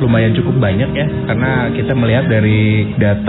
lumayan 0.02 0.34
cukup 0.34 0.58
banyak 0.58 0.90
ya, 0.98 1.06
karena 1.30 1.70
kita 1.78 1.94
melihat 1.94 2.26
dari 2.26 2.90
data 2.98 3.27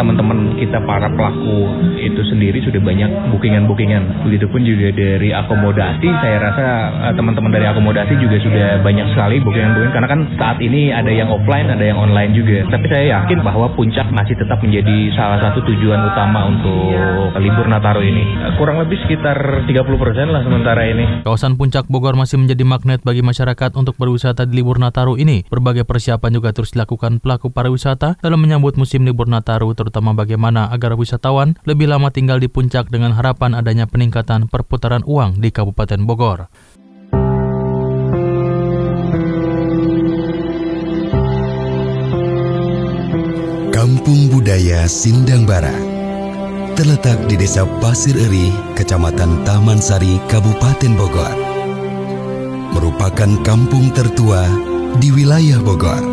teman-teman 0.00 0.56
kita 0.56 0.78
para 0.86 1.10
pelaku 1.12 1.68
itu 2.00 2.20
sendiri 2.30 2.62
sudah 2.64 2.80
banyak 2.80 3.10
bookingan-bookingan. 3.34 4.24
Begitupun 4.24 4.64
juga 4.64 4.94
dari 4.94 5.34
akomodasi, 5.34 6.08
saya 6.22 6.36
rasa 6.40 6.66
eh, 7.10 7.14
teman-teman 7.18 7.52
dari 7.52 7.66
akomodasi 7.68 8.14
juga 8.16 8.40
sudah 8.40 8.80
banyak 8.80 9.06
sekali 9.12 9.42
bookingan-bookingan 9.44 9.94
karena 9.94 10.08
kan 10.08 10.20
saat 10.40 10.58
ini 10.62 10.94
ada 10.94 11.10
yang 11.12 11.28
offline, 11.28 11.68
ada 11.68 11.84
yang 11.84 11.98
online 12.00 12.32
juga. 12.32 12.64
Tapi 12.70 12.86
saya 12.88 13.04
yakin 13.20 13.44
bahwa 13.44 13.72
puncak 13.76 14.08
masih 14.10 14.34
tetap 14.38 14.62
menjadi 14.64 15.12
salah 15.12 15.38
satu 15.42 15.60
tujuan 15.66 16.00
utama 16.06 16.48
untuk 16.48 16.96
libur 17.40 17.66
Nataru 17.68 18.02
ini. 18.02 18.24
Kurang 18.56 18.80
lebih 18.80 18.96
sekitar 19.04 19.66
30 19.68 20.02
persen 20.02 20.32
lah 20.32 20.42
sementara 20.42 20.82
ini. 20.88 21.26
Kawasan 21.26 21.60
puncak 21.60 21.90
Bogor 21.90 22.16
masih 22.16 22.40
menjadi 22.40 22.64
magnet 22.64 23.00
bagi 23.04 23.20
masyarakat 23.20 23.76
untuk 23.76 23.98
berwisata 24.00 24.48
di 24.48 24.62
libur 24.62 24.80
Nataru 24.80 25.20
ini. 25.20 25.44
Berbagai 25.46 25.84
persiapan 25.84 26.30
juga 26.32 26.50
terus 26.56 26.72
dilakukan 26.72 27.20
pelaku 27.20 27.52
pariwisata 27.52 28.18
dalam 28.22 28.40
menyambut 28.40 28.78
musim 28.80 29.04
libur 29.04 29.25
Nataru, 29.26 29.74
terutama 29.74 30.14
bagaimana 30.14 30.70
agar 30.70 30.94
wisatawan 30.94 31.58
lebih 31.68 31.90
lama 31.90 32.08
tinggal 32.14 32.40
di 32.40 32.48
puncak 32.48 32.88
dengan 32.88 33.12
harapan 33.12 33.58
adanya 33.58 33.84
peningkatan 33.84 34.48
perputaran 34.48 35.02
uang 35.04 35.42
di 35.42 35.50
Kabupaten 35.50 36.00
Bogor. 36.06 36.48
Kampung 43.74 44.32
Budaya 44.32 44.88
Sindang 44.88 45.44
Barat 45.44 45.96
terletak 46.76 47.16
di 47.24 47.40
Desa 47.40 47.64
Pasir 47.80 48.12
Eri, 48.20 48.52
Kecamatan 48.76 49.48
Taman 49.48 49.80
Sari, 49.80 50.20
Kabupaten 50.28 50.92
Bogor. 50.92 51.36
Merupakan 52.76 53.32
kampung 53.40 53.88
tertua 53.96 54.44
di 55.00 55.08
wilayah 55.08 55.56
Bogor. 55.64 56.04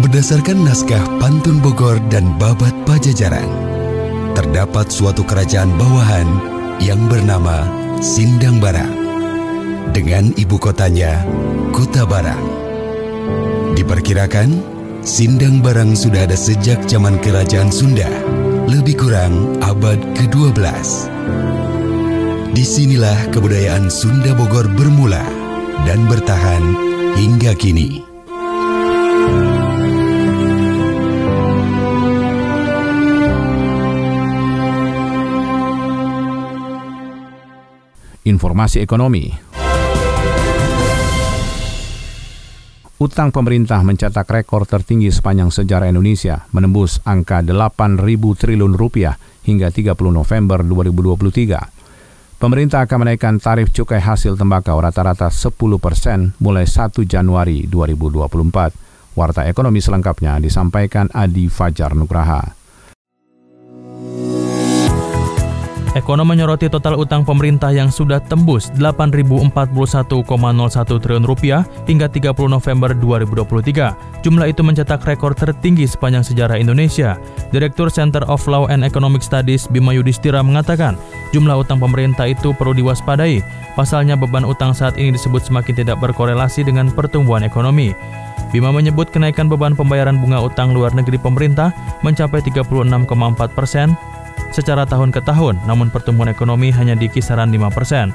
Berdasarkan 0.00 0.64
naskah 0.64 1.04
Pantun 1.20 1.60
Bogor 1.60 2.00
dan 2.08 2.32
Babat 2.40 2.72
Pajajaran, 2.88 3.44
terdapat 4.32 4.88
suatu 4.88 5.20
kerajaan 5.20 5.68
bawahan 5.76 6.24
yang 6.80 7.04
bernama 7.04 7.68
Sindang 8.00 8.64
Barang 8.64 8.96
dengan 9.92 10.32
ibu 10.40 10.56
kotanya 10.56 11.20
Kota 11.76 12.08
Barang. 12.08 12.40
Diperkirakan 13.76 14.64
Sindang 15.04 15.60
Barang 15.60 15.92
sudah 15.92 16.24
ada 16.24 16.36
sejak 16.36 16.80
zaman 16.88 17.20
kerajaan 17.20 17.68
Sunda, 17.68 18.08
lebih 18.72 19.04
kurang 19.04 19.60
abad 19.60 20.00
ke-12. 20.16 20.56
Di 22.56 22.64
sinilah 22.64 23.28
kebudayaan 23.36 23.92
Sunda 23.92 24.32
Bogor 24.32 24.64
bermula 24.64 25.22
dan 25.84 26.08
bertahan 26.08 26.64
hingga 27.20 27.52
kini. 27.52 28.09
Informasi 38.20 38.84
ekonomi. 38.84 39.32
Utang 43.00 43.32
pemerintah 43.32 43.80
mencetak 43.80 44.28
rekor 44.28 44.68
tertinggi 44.68 45.08
sepanjang 45.08 45.48
sejarah 45.48 45.88
Indonesia, 45.88 46.44
menembus 46.52 47.00
angka 47.08 47.40
8.000 47.40 47.96
triliun 48.36 48.76
rupiah 48.76 49.16
hingga 49.48 49.72
30 49.72 49.96
November 50.12 50.60
2023. 50.60 52.36
Pemerintah 52.36 52.84
akan 52.84 53.08
menaikkan 53.08 53.40
tarif 53.40 53.72
cukai 53.72 54.04
hasil 54.04 54.36
tembakau 54.36 54.76
rata-rata 54.76 55.32
10 55.32 55.56
persen 55.80 56.36
mulai 56.44 56.68
1 56.68 56.92
Januari 57.08 57.64
2024. 57.72 59.16
Warta 59.16 59.48
ekonomi 59.48 59.80
selengkapnya 59.80 60.36
disampaikan 60.36 61.08
Adi 61.16 61.48
Fajar 61.48 61.96
Nugraha. 61.96 62.59
Ekonom 65.90 66.22
menyoroti 66.22 66.70
total 66.70 66.94
utang 67.02 67.26
pemerintah 67.26 67.74
yang 67.74 67.90
sudah 67.90 68.22
tembus 68.22 68.70
8.041,01 68.78 69.50
triliun 70.86 71.26
rupiah 71.26 71.66
hingga 71.90 72.06
30 72.06 72.30
November 72.46 72.94
2023. 72.94 74.22
Jumlah 74.22 74.46
itu 74.46 74.62
mencetak 74.62 75.02
rekor 75.02 75.34
tertinggi 75.34 75.90
sepanjang 75.90 76.22
sejarah 76.22 76.62
Indonesia. 76.62 77.18
Direktur 77.50 77.90
Center 77.90 78.22
of 78.30 78.38
Law 78.46 78.70
and 78.70 78.86
Economic 78.86 79.26
Studies 79.26 79.66
Bima 79.66 79.90
Yudhistira 79.90 80.46
mengatakan, 80.46 80.94
jumlah 81.34 81.66
utang 81.66 81.82
pemerintah 81.82 82.30
itu 82.30 82.54
perlu 82.54 82.70
diwaspadai. 82.70 83.42
Pasalnya 83.74 84.14
beban 84.14 84.46
utang 84.46 84.70
saat 84.70 84.94
ini 84.94 85.10
disebut 85.18 85.42
semakin 85.42 85.74
tidak 85.74 85.98
berkorelasi 85.98 86.62
dengan 86.62 86.94
pertumbuhan 86.94 87.42
ekonomi. 87.42 87.98
Bima 88.54 88.70
menyebut 88.70 89.10
kenaikan 89.10 89.50
beban 89.50 89.74
pembayaran 89.74 90.22
bunga 90.22 90.38
utang 90.38 90.70
luar 90.70 90.94
negeri 90.94 91.18
pemerintah 91.18 91.74
mencapai 92.06 92.46
36,4 92.46 93.10
persen 93.58 93.94
secara 94.50 94.86
tahun 94.86 95.14
ke 95.14 95.22
tahun, 95.24 95.58
namun 95.66 95.90
pertumbuhan 95.90 96.30
ekonomi 96.30 96.70
hanya 96.74 96.94
di 96.94 97.06
kisaran 97.06 97.50
5%. 97.50 98.12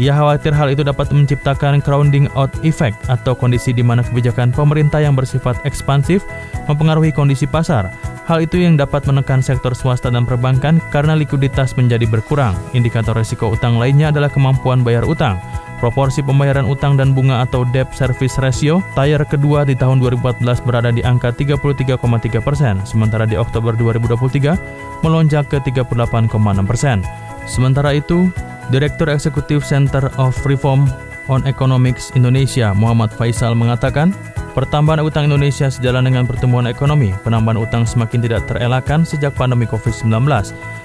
Ia 0.00 0.16
khawatir 0.16 0.56
hal 0.56 0.72
itu 0.72 0.80
dapat 0.80 1.12
menciptakan 1.12 1.84
crowding 1.84 2.24
out 2.32 2.48
effect 2.64 2.96
atau 3.12 3.36
kondisi 3.36 3.76
di 3.76 3.84
mana 3.84 4.00
kebijakan 4.00 4.48
pemerintah 4.48 5.04
yang 5.04 5.12
bersifat 5.12 5.60
ekspansif 5.68 6.24
mempengaruhi 6.64 7.12
kondisi 7.12 7.44
pasar. 7.44 7.92
Hal 8.24 8.40
itu 8.40 8.56
yang 8.56 8.80
dapat 8.80 9.04
menekan 9.04 9.44
sektor 9.44 9.76
swasta 9.76 10.08
dan 10.08 10.24
perbankan 10.24 10.80
karena 10.94 11.12
likuiditas 11.12 11.76
menjadi 11.76 12.08
berkurang. 12.08 12.56
Indikator 12.72 13.12
risiko 13.12 13.52
utang 13.52 13.76
lainnya 13.76 14.08
adalah 14.08 14.32
kemampuan 14.32 14.80
bayar 14.80 15.04
utang. 15.04 15.36
Proporsi 15.82 16.22
pembayaran 16.22 16.62
utang 16.62 16.94
dan 16.94 17.10
bunga 17.10 17.42
atau 17.42 17.66
debt 17.66 17.90
service 17.90 18.38
ratio 18.38 18.78
tier 18.94 19.18
kedua 19.26 19.66
di 19.66 19.74
tahun 19.74 19.98
2014 19.98 20.62
berada 20.62 20.94
di 20.94 21.02
angka 21.02 21.34
33,3 21.34 21.98
persen, 22.38 22.78
sementara 22.86 23.26
di 23.26 23.34
Oktober 23.34 23.74
2023 23.74 25.02
melonjak 25.02 25.50
ke 25.50 25.58
38,6 25.58 26.30
persen. 26.70 27.02
Sementara 27.50 27.98
itu, 27.98 28.30
Direktur 28.70 29.10
Eksekutif 29.10 29.66
Center 29.66 30.06
of 30.22 30.38
Reform 30.46 30.86
on 31.26 31.42
Economics 31.50 32.14
Indonesia 32.14 32.70
Muhammad 32.78 33.10
Faisal 33.10 33.58
mengatakan, 33.58 34.14
pertambahan 34.54 35.02
utang 35.02 35.26
Indonesia 35.26 35.66
sejalan 35.66 36.06
dengan 36.06 36.30
pertumbuhan 36.30 36.70
ekonomi, 36.70 37.10
penambahan 37.26 37.58
utang 37.58 37.82
semakin 37.90 38.22
tidak 38.22 38.46
terelakkan 38.46 39.02
sejak 39.02 39.34
pandemi 39.34 39.66
COVID-19. 39.66 40.30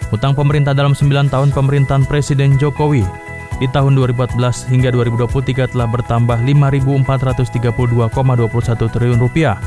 Utang 0.10 0.34
pemerintah 0.34 0.74
dalam 0.74 0.98
9 0.98 1.30
tahun 1.30 1.54
pemerintahan 1.54 2.10
Presiden 2.10 2.58
Jokowi 2.58 3.27
di 3.58 3.68
tahun 3.70 3.98
2014 3.98 4.70
hingga 4.70 4.94
2023 4.94 5.74
telah 5.74 5.88
bertambah 5.90 6.38
5.432,21 6.46 8.94
triliun 8.94 9.22
rupiah. 9.22 9.58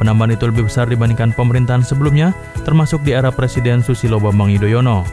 Penambahan 0.00 0.32
itu 0.32 0.48
lebih 0.48 0.64
besar 0.70 0.88
dibandingkan 0.88 1.36
pemerintahan 1.36 1.84
sebelumnya, 1.84 2.32
termasuk 2.64 3.04
di 3.04 3.12
era 3.12 3.28
Presiden 3.28 3.84
Susilo 3.84 4.16
Bambang 4.16 4.48
Yudhoyono. 4.48 5.04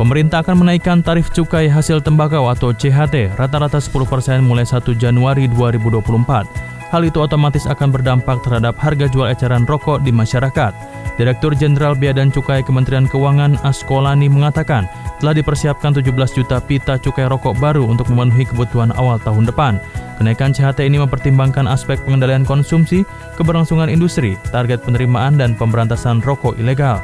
Pemerintah 0.00 0.40
akan 0.40 0.64
menaikkan 0.64 1.04
tarif 1.04 1.28
cukai 1.28 1.68
hasil 1.68 2.00
tembakau 2.00 2.48
atau 2.48 2.72
CHT 2.72 3.36
rata-rata 3.36 3.76
10% 3.76 4.40
mulai 4.40 4.64
1 4.64 4.96
Januari 4.96 5.44
2024. 5.52 6.79
Hal 6.90 7.06
itu 7.06 7.22
otomatis 7.22 7.70
akan 7.70 7.94
berdampak 7.94 8.42
terhadap 8.42 8.74
harga 8.82 9.06
jual 9.06 9.30
eceran 9.30 9.62
rokok 9.62 10.02
di 10.02 10.10
masyarakat. 10.10 10.74
Direktur 11.14 11.54
Jenderal 11.54 11.94
Bea 11.94 12.10
dan 12.10 12.34
Cukai 12.34 12.66
Kementerian 12.66 13.06
Keuangan 13.06 13.62
Askolani 13.62 14.26
mengatakan 14.26 14.90
telah 15.22 15.36
dipersiapkan 15.36 15.94
17 15.94 16.10
juta 16.34 16.58
pita 16.58 16.98
cukai 16.98 17.30
rokok 17.30 17.54
baru 17.62 17.86
untuk 17.86 18.10
memenuhi 18.10 18.48
kebutuhan 18.48 18.90
awal 18.98 19.22
tahun 19.22 19.46
depan. 19.46 19.78
Kenaikan 20.18 20.50
CHT 20.50 20.82
ini 20.82 20.98
mempertimbangkan 20.98 21.70
aspek 21.70 22.00
pengendalian 22.02 22.42
konsumsi, 22.42 23.06
keberlangsungan 23.38 23.88
industri, 23.88 24.34
target 24.50 24.82
penerimaan 24.82 25.38
dan 25.38 25.54
pemberantasan 25.54 26.18
rokok 26.20 26.58
ilegal. 26.58 27.00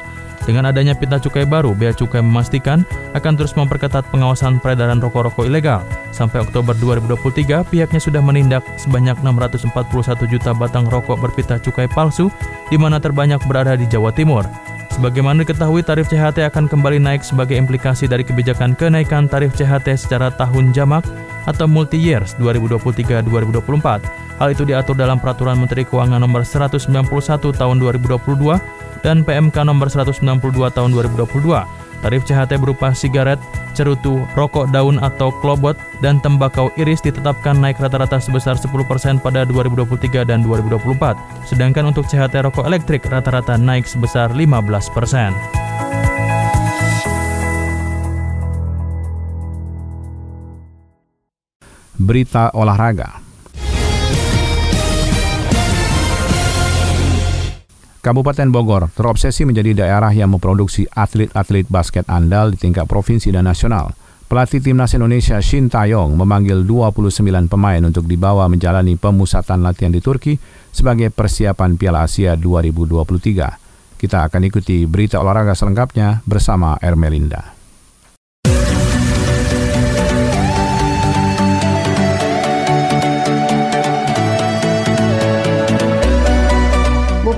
Dengan 0.46 0.70
adanya 0.70 0.94
pita 0.94 1.18
cukai 1.18 1.42
baru, 1.42 1.74
Bea 1.74 1.90
Cukai 1.90 2.22
memastikan 2.22 2.86
akan 3.18 3.34
terus 3.34 3.58
memperketat 3.58 4.06
pengawasan 4.14 4.62
peredaran 4.62 5.02
rokok-rokok 5.02 5.50
ilegal. 5.50 5.82
Sampai 6.14 6.46
Oktober 6.46 6.70
2023, 6.78 7.66
pihaknya 7.66 7.98
sudah 7.98 8.22
menindak 8.22 8.62
sebanyak 8.78 9.18
641 9.26 10.30
juta 10.30 10.54
batang 10.54 10.86
rokok 10.86 11.18
berpita 11.18 11.58
cukai 11.58 11.90
palsu, 11.90 12.30
di 12.70 12.78
mana 12.78 13.02
terbanyak 13.02 13.42
berada 13.50 13.74
di 13.74 13.90
Jawa 13.90 14.14
Timur. 14.14 14.46
Sebagaimana 14.96 15.44
diketahui, 15.44 15.84
tarif 15.84 16.08
CHT 16.08 16.48
akan 16.48 16.72
kembali 16.72 16.96
naik 16.96 17.20
sebagai 17.20 17.52
implikasi 17.52 18.08
dari 18.08 18.24
kebijakan 18.24 18.72
kenaikan 18.72 19.28
tarif 19.28 19.52
CHT 19.52 19.92
secara 19.92 20.32
tahun 20.32 20.72
jamak 20.72 21.04
atau 21.44 21.68
multi-years 21.68 22.32
2023-2024. 22.40 24.40
Hal 24.40 24.48
itu 24.56 24.64
diatur 24.64 24.96
dalam 24.96 25.20
Peraturan 25.20 25.60
Menteri 25.60 25.84
Keuangan 25.84 26.16
Nomor 26.16 26.48
191 26.48 27.12
Tahun 27.52 27.76
2022 27.76 29.04
dan 29.04 29.20
PMK 29.20 29.68
nomor 29.68 29.92
192 29.92 30.16
tahun 30.72 30.90
2022. 30.96 31.95
Tarif 32.06 32.22
CHT 32.22 32.62
berupa 32.62 32.94
sigaret, 32.94 33.34
cerutu, 33.74 34.22
rokok 34.38 34.70
daun 34.70 35.02
atau 35.02 35.34
klobot, 35.42 35.74
dan 35.98 36.22
tembakau 36.22 36.70
iris 36.78 37.02
ditetapkan 37.02 37.58
naik 37.58 37.82
rata-rata 37.82 38.22
sebesar 38.22 38.54
10% 38.54 39.18
pada 39.18 39.42
2023 39.42 40.22
dan 40.22 40.46
2024. 40.46 41.18
Sedangkan 41.50 41.90
untuk 41.90 42.06
CHT 42.06 42.46
rokok 42.46 42.62
elektrik 42.62 43.02
rata-rata 43.10 43.58
naik 43.58 43.90
sebesar 43.90 44.30
15%. 44.30 45.34
Berita 51.98 52.54
olahraga. 52.54 53.25
Kabupaten 58.06 58.54
Bogor 58.54 58.86
terobsesi 58.94 59.42
menjadi 59.42 59.82
daerah 59.82 60.14
yang 60.14 60.30
memproduksi 60.30 60.86
atlet-atlet 60.86 61.66
basket 61.66 62.06
andal 62.06 62.54
di 62.54 62.58
tingkat 62.62 62.86
provinsi 62.86 63.34
dan 63.34 63.50
nasional. 63.50 63.98
Pelatih 64.30 64.62
Timnas 64.62 64.94
Indonesia 64.94 65.42
Shin 65.42 65.66
Taeyong 65.66 66.14
memanggil 66.14 66.62
29 66.62 67.02
pemain 67.50 67.82
untuk 67.82 68.06
dibawa 68.06 68.46
menjalani 68.46 68.94
pemusatan 68.94 69.58
latihan 69.58 69.90
di 69.90 69.98
Turki 69.98 70.38
sebagai 70.70 71.10
persiapan 71.10 71.74
Piala 71.74 72.06
Asia 72.06 72.38
2023. 72.38 73.98
Kita 73.98 74.22
akan 74.30 74.42
ikuti 74.46 74.86
berita 74.86 75.18
olahraga 75.18 75.58
selengkapnya 75.58 76.22
bersama 76.22 76.78
Ermelinda. 76.78 77.55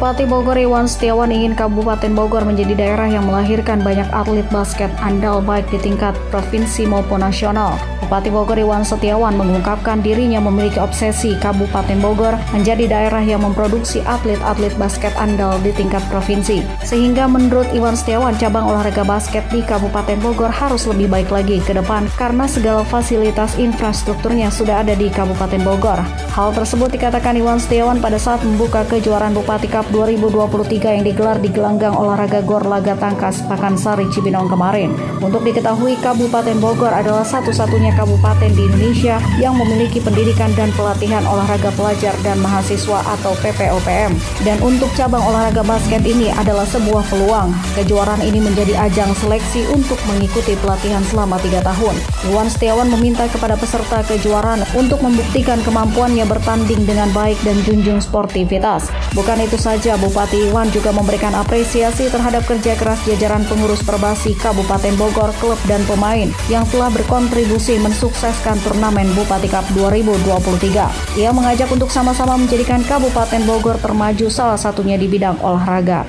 Bupati 0.09 0.25
Bogor 0.25 0.57
Iwan 0.57 0.89
Setiawan 0.89 1.29
ingin 1.29 1.53
Kabupaten 1.53 2.09
Bogor 2.17 2.41
menjadi 2.41 2.73
daerah 2.73 3.13
yang 3.13 3.29
melahirkan 3.29 3.85
banyak 3.85 4.09
atlet 4.09 4.49
basket 4.49 4.89
andal 5.05 5.45
baik 5.45 5.69
di 5.69 5.77
tingkat 5.77 6.17
provinsi 6.33 6.89
maupun 6.89 7.21
nasional. 7.21 7.77
Bupati 8.01 8.33
Bogor 8.33 8.57
Iwan 8.57 8.89
Setiawan 8.89 9.37
mengungkapkan 9.37 10.01
dirinya 10.01 10.41
memiliki 10.41 10.81
obsesi 10.81 11.37
Kabupaten 11.37 12.01
Bogor 12.01 12.41
menjadi 12.57 12.89
daerah 12.89 13.21
yang 13.21 13.45
memproduksi 13.45 14.01
atlet-atlet 14.01 14.73
basket 14.81 15.13
andal 15.21 15.61
di 15.61 15.77
tingkat 15.77 16.01
provinsi. 16.09 16.65
Sehingga 16.81 17.29
menurut 17.29 17.69
Iwan 17.77 17.93
Setiawan 17.93 18.33
cabang 18.41 18.65
olahraga 18.65 19.05
basket 19.05 19.45
di 19.53 19.61
Kabupaten 19.61 20.25
Bogor 20.25 20.49
harus 20.49 20.89
lebih 20.89 21.13
baik 21.13 21.29
lagi 21.29 21.61
ke 21.61 21.77
depan 21.77 22.09
karena 22.17 22.49
segala 22.49 22.81
fasilitas 22.81 23.61
infrastrukturnya 23.61 24.49
sudah 24.49 24.81
ada 24.81 24.97
di 24.97 25.13
Kabupaten 25.13 25.61
Bogor. 25.61 26.01
Hal 26.33 26.57
tersebut 26.57 26.89
dikatakan 26.97 27.37
Iwan 27.37 27.61
Setiawan 27.61 28.01
pada 28.01 28.17
saat 28.17 28.41
membuka 28.41 28.89
kejuaraan 28.89 29.37
Bupati 29.37 29.69
Cup 29.69 29.85
2023 29.99 30.95
yang 30.95 31.03
digelar 31.03 31.43
di 31.43 31.51
gelanggang 31.51 31.91
olahraga 31.91 32.39
Gor 32.47 32.63
Laga 32.63 32.95
Tangkas 32.95 33.43
Pakansari 33.51 34.07
Cibinong 34.15 34.47
kemarin. 34.47 34.95
Untuk 35.19 35.43
diketahui 35.43 35.99
Kabupaten 35.99 36.55
Bogor 36.63 36.95
adalah 36.95 37.27
satu-satunya 37.27 37.91
kabupaten 37.99 38.47
di 38.55 38.63
Indonesia 38.71 39.19
yang 39.43 39.59
memiliki 39.59 39.99
pendidikan 39.99 40.55
dan 40.55 40.71
pelatihan 40.79 41.27
olahraga 41.27 41.75
pelajar 41.75 42.15
dan 42.23 42.39
mahasiswa 42.39 43.03
atau 43.19 43.35
PPOPM. 43.43 44.15
Dan 44.47 44.63
untuk 44.63 44.87
cabang 44.95 45.27
olahraga 45.27 45.67
basket 45.67 46.07
ini 46.07 46.31
adalah 46.31 46.63
sebuah 46.71 47.03
peluang. 47.11 47.51
Kejuaraan 47.75 48.23
ini 48.23 48.39
menjadi 48.39 48.79
ajang 48.87 49.11
seleksi 49.19 49.67
untuk 49.75 49.99
mengikuti 50.07 50.55
pelatihan 50.63 51.03
selama 51.11 51.43
tiga 51.43 51.59
tahun. 51.67 51.99
Iwan 52.31 52.47
Setiawan 52.47 52.87
meminta 52.95 53.27
kepada 53.27 53.59
peserta 53.59 54.07
kejuaraan 54.07 54.63
untuk 54.79 55.03
membuktikan 55.03 55.59
kemampuannya 55.67 56.23
bertanding 56.23 56.87
dengan 56.87 57.11
baik 57.11 57.41
dan 57.43 57.59
junjung 57.67 57.99
sportivitas. 57.99 58.95
Bukan 59.19 59.43
itu 59.43 59.59
saja 59.59 59.88
saja, 59.89 60.05
Bupati 60.05 60.53
Iwan 60.53 60.69
juga 60.69 60.93
memberikan 60.93 61.33
apresiasi 61.33 62.13
terhadap 62.13 62.45
kerja 62.45 62.77
keras 62.77 63.01
jajaran 63.09 63.41
pengurus 63.49 63.81
Perbasi 63.81 64.37
Kabupaten 64.37 64.93
Bogor, 65.01 65.33
klub 65.41 65.57
dan 65.65 65.81
pemain 65.89 66.29
yang 66.53 66.69
telah 66.69 66.93
berkontribusi 66.93 67.81
mensukseskan 67.81 68.61
turnamen 68.61 69.09
Bupati 69.17 69.49
Cup 69.49 69.65
2023. 69.73 71.17
Ia 71.17 71.33
mengajak 71.33 71.73
untuk 71.73 71.89
sama-sama 71.89 72.37
menjadikan 72.37 72.85
Kabupaten 72.85 73.41
Bogor 73.49 73.81
termaju 73.81 74.29
salah 74.29 74.61
satunya 74.61 75.01
di 75.01 75.09
bidang 75.09 75.41
olahraga. 75.41 76.05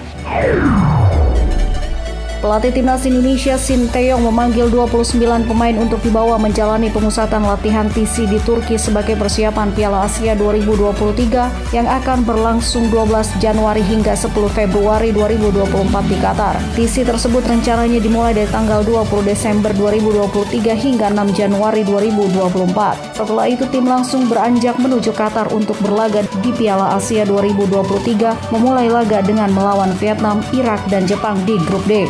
Pelatih 2.39 2.71
Timnas 2.71 3.03
Indonesia 3.03 3.59
Sinteyong 3.59 4.23
memanggil 4.23 4.71
29 4.71 5.19
pemain 5.43 5.75
untuk 5.75 5.99
dibawa 5.99 6.39
menjalani 6.39 6.87
pemusatan 6.87 7.43
latihan 7.43 7.91
TC 7.91 8.31
di 8.31 8.39
Turki 8.47 8.79
sebagai 8.79 9.19
persiapan 9.19 9.75
Piala 9.75 10.07
Asia 10.07 10.39
2023 10.39 11.75
yang 11.75 11.83
akan 11.83 12.23
berlangsung 12.23 12.87
12 12.95 13.43
Januari 13.43 13.83
hingga 13.83 14.15
10 14.15 14.31
Februari 14.55 15.11
2024 15.11 16.07
di 16.07 16.15
Qatar. 16.15 16.55
TC 16.79 17.03
tersebut 17.03 17.43
rencananya 17.43 17.99
dimulai 17.99 18.31
dari 18.31 18.47
tanggal 18.47 18.87
20 18.87 19.19
Desember 19.27 19.75
2023 19.75 20.63
hingga 20.79 21.11
6 21.11 21.35
Januari 21.35 21.83
2024. 21.83 23.19
Setelah 23.19 23.51
itu 23.51 23.67
tim 23.67 23.83
langsung 23.83 24.31
beranjak 24.31 24.79
menuju 24.79 25.11
Qatar 25.11 25.51
untuk 25.51 25.75
berlaga 25.83 26.23
di 26.39 26.55
Piala 26.55 26.95
Asia 26.95 27.27
2023 27.27 28.55
memulai 28.55 28.87
laga 28.87 29.19
dengan 29.19 29.51
melawan 29.51 29.91
Vietnam, 29.99 30.39
Irak, 30.55 30.79
dan 30.87 31.03
Jepang 31.03 31.35
di 31.43 31.59
grup 31.67 31.83
D. 31.83 32.07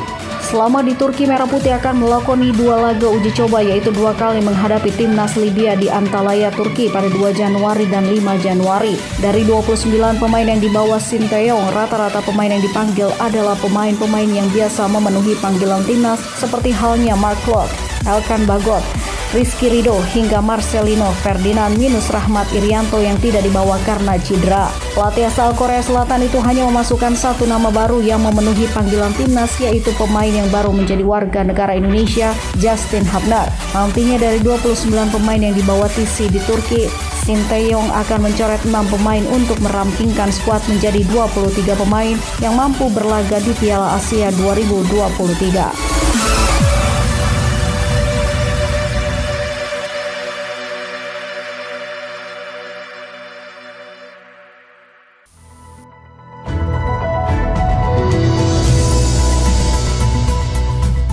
Selama 0.49 0.81
di 0.81 0.97
Turki, 0.97 1.29
Merah 1.29 1.45
Putih 1.45 1.77
akan 1.77 2.01
melakoni 2.01 2.49
dua 2.49 2.89
laga 2.89 3.05
uji 3.05 3.29
coba 3.37 3.61
yaitu 3.61 3.93
dua 3.93 4.17
kali 4.17 4.41
menghadapi 4.41 4.89
timnas 4.97 5.37
Libya 5.37 5.77
di 5.77 5.93
Antalya, 5.93 6.49
Turki 6.49 6.89
pada 6.89 7.05
2 7.05 7.37
Januari 7.37 7.85
dan 7.85 8.09
5 8.09 8.17
Januari. 8.41 8.97
Dari 9.21 9.45
29 9.45 9.93
pemain 10.17 10.49
yang 10.49 10.57
dibawa 10.57 10.97
Sinteyong, 10.97 11.69
rata-rata 11.69 12.25
pemain 12.25 12.49
yang 12.49 12.65
dipanggil 12.65 13.13
adalah 13.21 13.53
pemain-pemain 13.61 14.25
yang 14.25 14.49
biasa 14.49 14.89
memenuhi 14.89 15.37
panggilan 15.37 15.85
timnas 15.85 16.17
seperti 16.41 16.73
halnya 16.73 17.13
Mark 17.13 17.37
Klok, 17.45 17.69
Elkan 18.09 18.49
Bagot, 18.49 18.81
Rizky 19.29 19.69
Rido 19.69 19.93
hingga 20.09 20.41
Marcelino 20.41 21.13
Ferdinand 21.21 21.77
minus 21.77 22.09
Rahmat 22.09 22.49
Irianto 22.49 22.97
yang 22.97 23.13
tidak 23.21 23.45
dibawa 23.45 23.77
karena 23.85 24.17
cedera. 24.17 24.73
Pelatih 24.97 25.29
asal 25.29 25.53
Korea 25.53 25.85
Selatan 25.85 26.25
itu 26.25 26.41
hanya 26.41 26.65
memasukkan 26.65 27.13
satu 27.13 27.45
nama 27.45 27.69
baru 27.69 28.01
yang 28.01 28.25
memenuhi 28.25 28.65
panggilan 28.73 29.13
timnas 29.13 29.53
yaitu 29.61 29.93
pemain 30.01 30.33
yang 30.33 30.49
baru 30.49 30.73
menjadi 30.73 31.05
warga 31.05 31.45
negara 31.45 31.77
Indonesia, 31.77 32.33
Justin 32.57 33.05
Habnar. 33.05 33.53
Nantinya 33.77 34.17
dari 34.17 34.41
29 34.41 34.89
pemain 35.13 35.37
yang 35.37 35.53
dibawa 35.53 35.85
TC 35.93 36.33
di 36.33 36.41
Turki, 36.49 36.89
Sinteyong 37.21 37.93
akan 37.93 38.25
mencoret 38.25 38.65
6 38.65 38.73
pemain 38.73 39.21
untuk 39.29 39.61
merampingkan 39.61 40.33
skuad 40.33 40.65
menjadi 40.65 41.05
23 41.05 41.77
pemain 41.77 42.17
yang 42.41 42.57
mampu 42.57 42.89
berlaga 42.89 43.37
di 43.45 43.53
Piala 43.61 43.93
Asia 43.93 44.33
2023. 44.33 45.98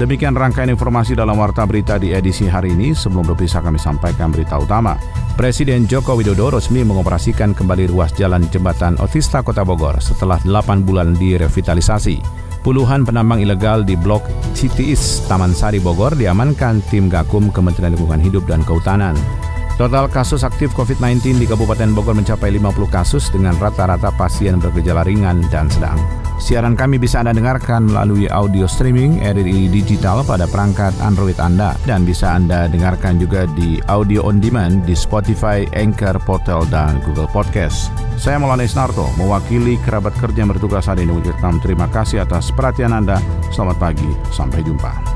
Demikian 0.06 0.38
rangkaian 0.38 0.70
informasi 0.70 1.18
dalam 1.18 1.34
Warta 1.34 1.66
Berita 1.66 1.98
di 1.98 2.14
edisi 2.14 2.46
hari 2.46 2.78
ini. 2.78 2.94
Sebelum 2.94 3.26
berpisah 3.26 3.58
kami 3.58 3.74
sampaikan 3.74 4.30
berita 4.30 4.54
utama. 4.54 4.94
Presiden 5.34 5.90
Joko 5.90 6.14
Widodo 6.14 6.54
resmi 6.54 6.86
mengoperasikan 6.86 7.50
kembali 7.50 7.90
ruas 7.90 8.14
jalan 8.14 8.46
jembatan 8.54 8.94
Otista 9.02 9.42
Kota 9.42 9.66
Bogor 9.66 9.98
setelah 9.98 10.38
8 10.46 10.86
bulan 10.86 11.18
direvitalisasi. 11.18 12.22
Puluhan 12.62 13.02
penambang 13.02 13.42
ilegal 13.42 13.82
di 13.82 13.98
Blok 13.98 14.22
City 14.54 14.94
Taman 15.26 15.50
Sari, 15.50 15.82
Bogor 15.82 16.14
diamankan 16.14 16.86
tim 16.86 17.10
Gakum 17.10 17.50
Kementerian 17.50 17.98
Lingkungan 17.98 18.22
Hidup 18.22 18.46
dan 18.46 18.62
Kehutanan. 18.62 19.18
Total 19.76 20.08
kasus 20.08 20.40
aktif 20.40 20.72
COVID-19 20.72 21.36
di 21.36 21.44
Kabupaten 21.44 21.92
Bogor 21.92 22.16
mencapai 22.16 22.48
50 22.48 22.88
kasus 22.88 23.28
dengan 23.28 23.52
rata-rata 23.60 24.08
pasien 24.08 24.56
bergejala 24.56 25.04
ringan 25.04 25.44
dan 25.52 25.68
sedang. 25.68 26.00
Siaran 26.40 26.72
kami 26.72 26.96
bisa 26.96 27.20
Anda 27.20 27.36
dengarkan 27.36 27.92
melalui 27.92 28.24
audio 28.32 28.64
streaming 28.64 29.20
RRI 29.20 29.68
Digital 29.68 30.24
pada 30.24 30.48
perangkat 30.48 30.96
Android 31.04 31.36
Anda 31.36 31.76
dan 31.84 32.08
bisa 32.08 32.32
Anda 32.32 32.72
dengarkan 32.72 33.20
juga 33.20 33.44
di 33.52 33.76
audio 33.92 34.24
on 34.24 34.40
demand 34.40 34.88
di 34.88 34.96
Spotify, 34.96 35.68
Anchor, 35.76 36.16
Portal, 36.24 36.64
dan 36.72 36.96
Google 37.04 37.28
Podcast. 37.28 37.92
Saya 38.16 38.40
Maulana 38.40 38.64
Isnarto, 38.64 39.12
mewakili 39.20 39.76
kerabat 39.84 40.16
kerja 40.16 40.40
yang 40.40 40.56
bertugas 40.56 40.88
hari 40.88 41.04
ini 41.04 41.20
mengucapkan 41.20 41.60
terima 41.60 41.84
kasih 41.92 42.24
atas 42.24 42.48
perhatian 42.48 42.96
Anda. 42.96 43.20
Selamat 43.52 43.76
pagi, 43.76 44.08
sampai 44.32 44.64
jumpa. 44.64 45.15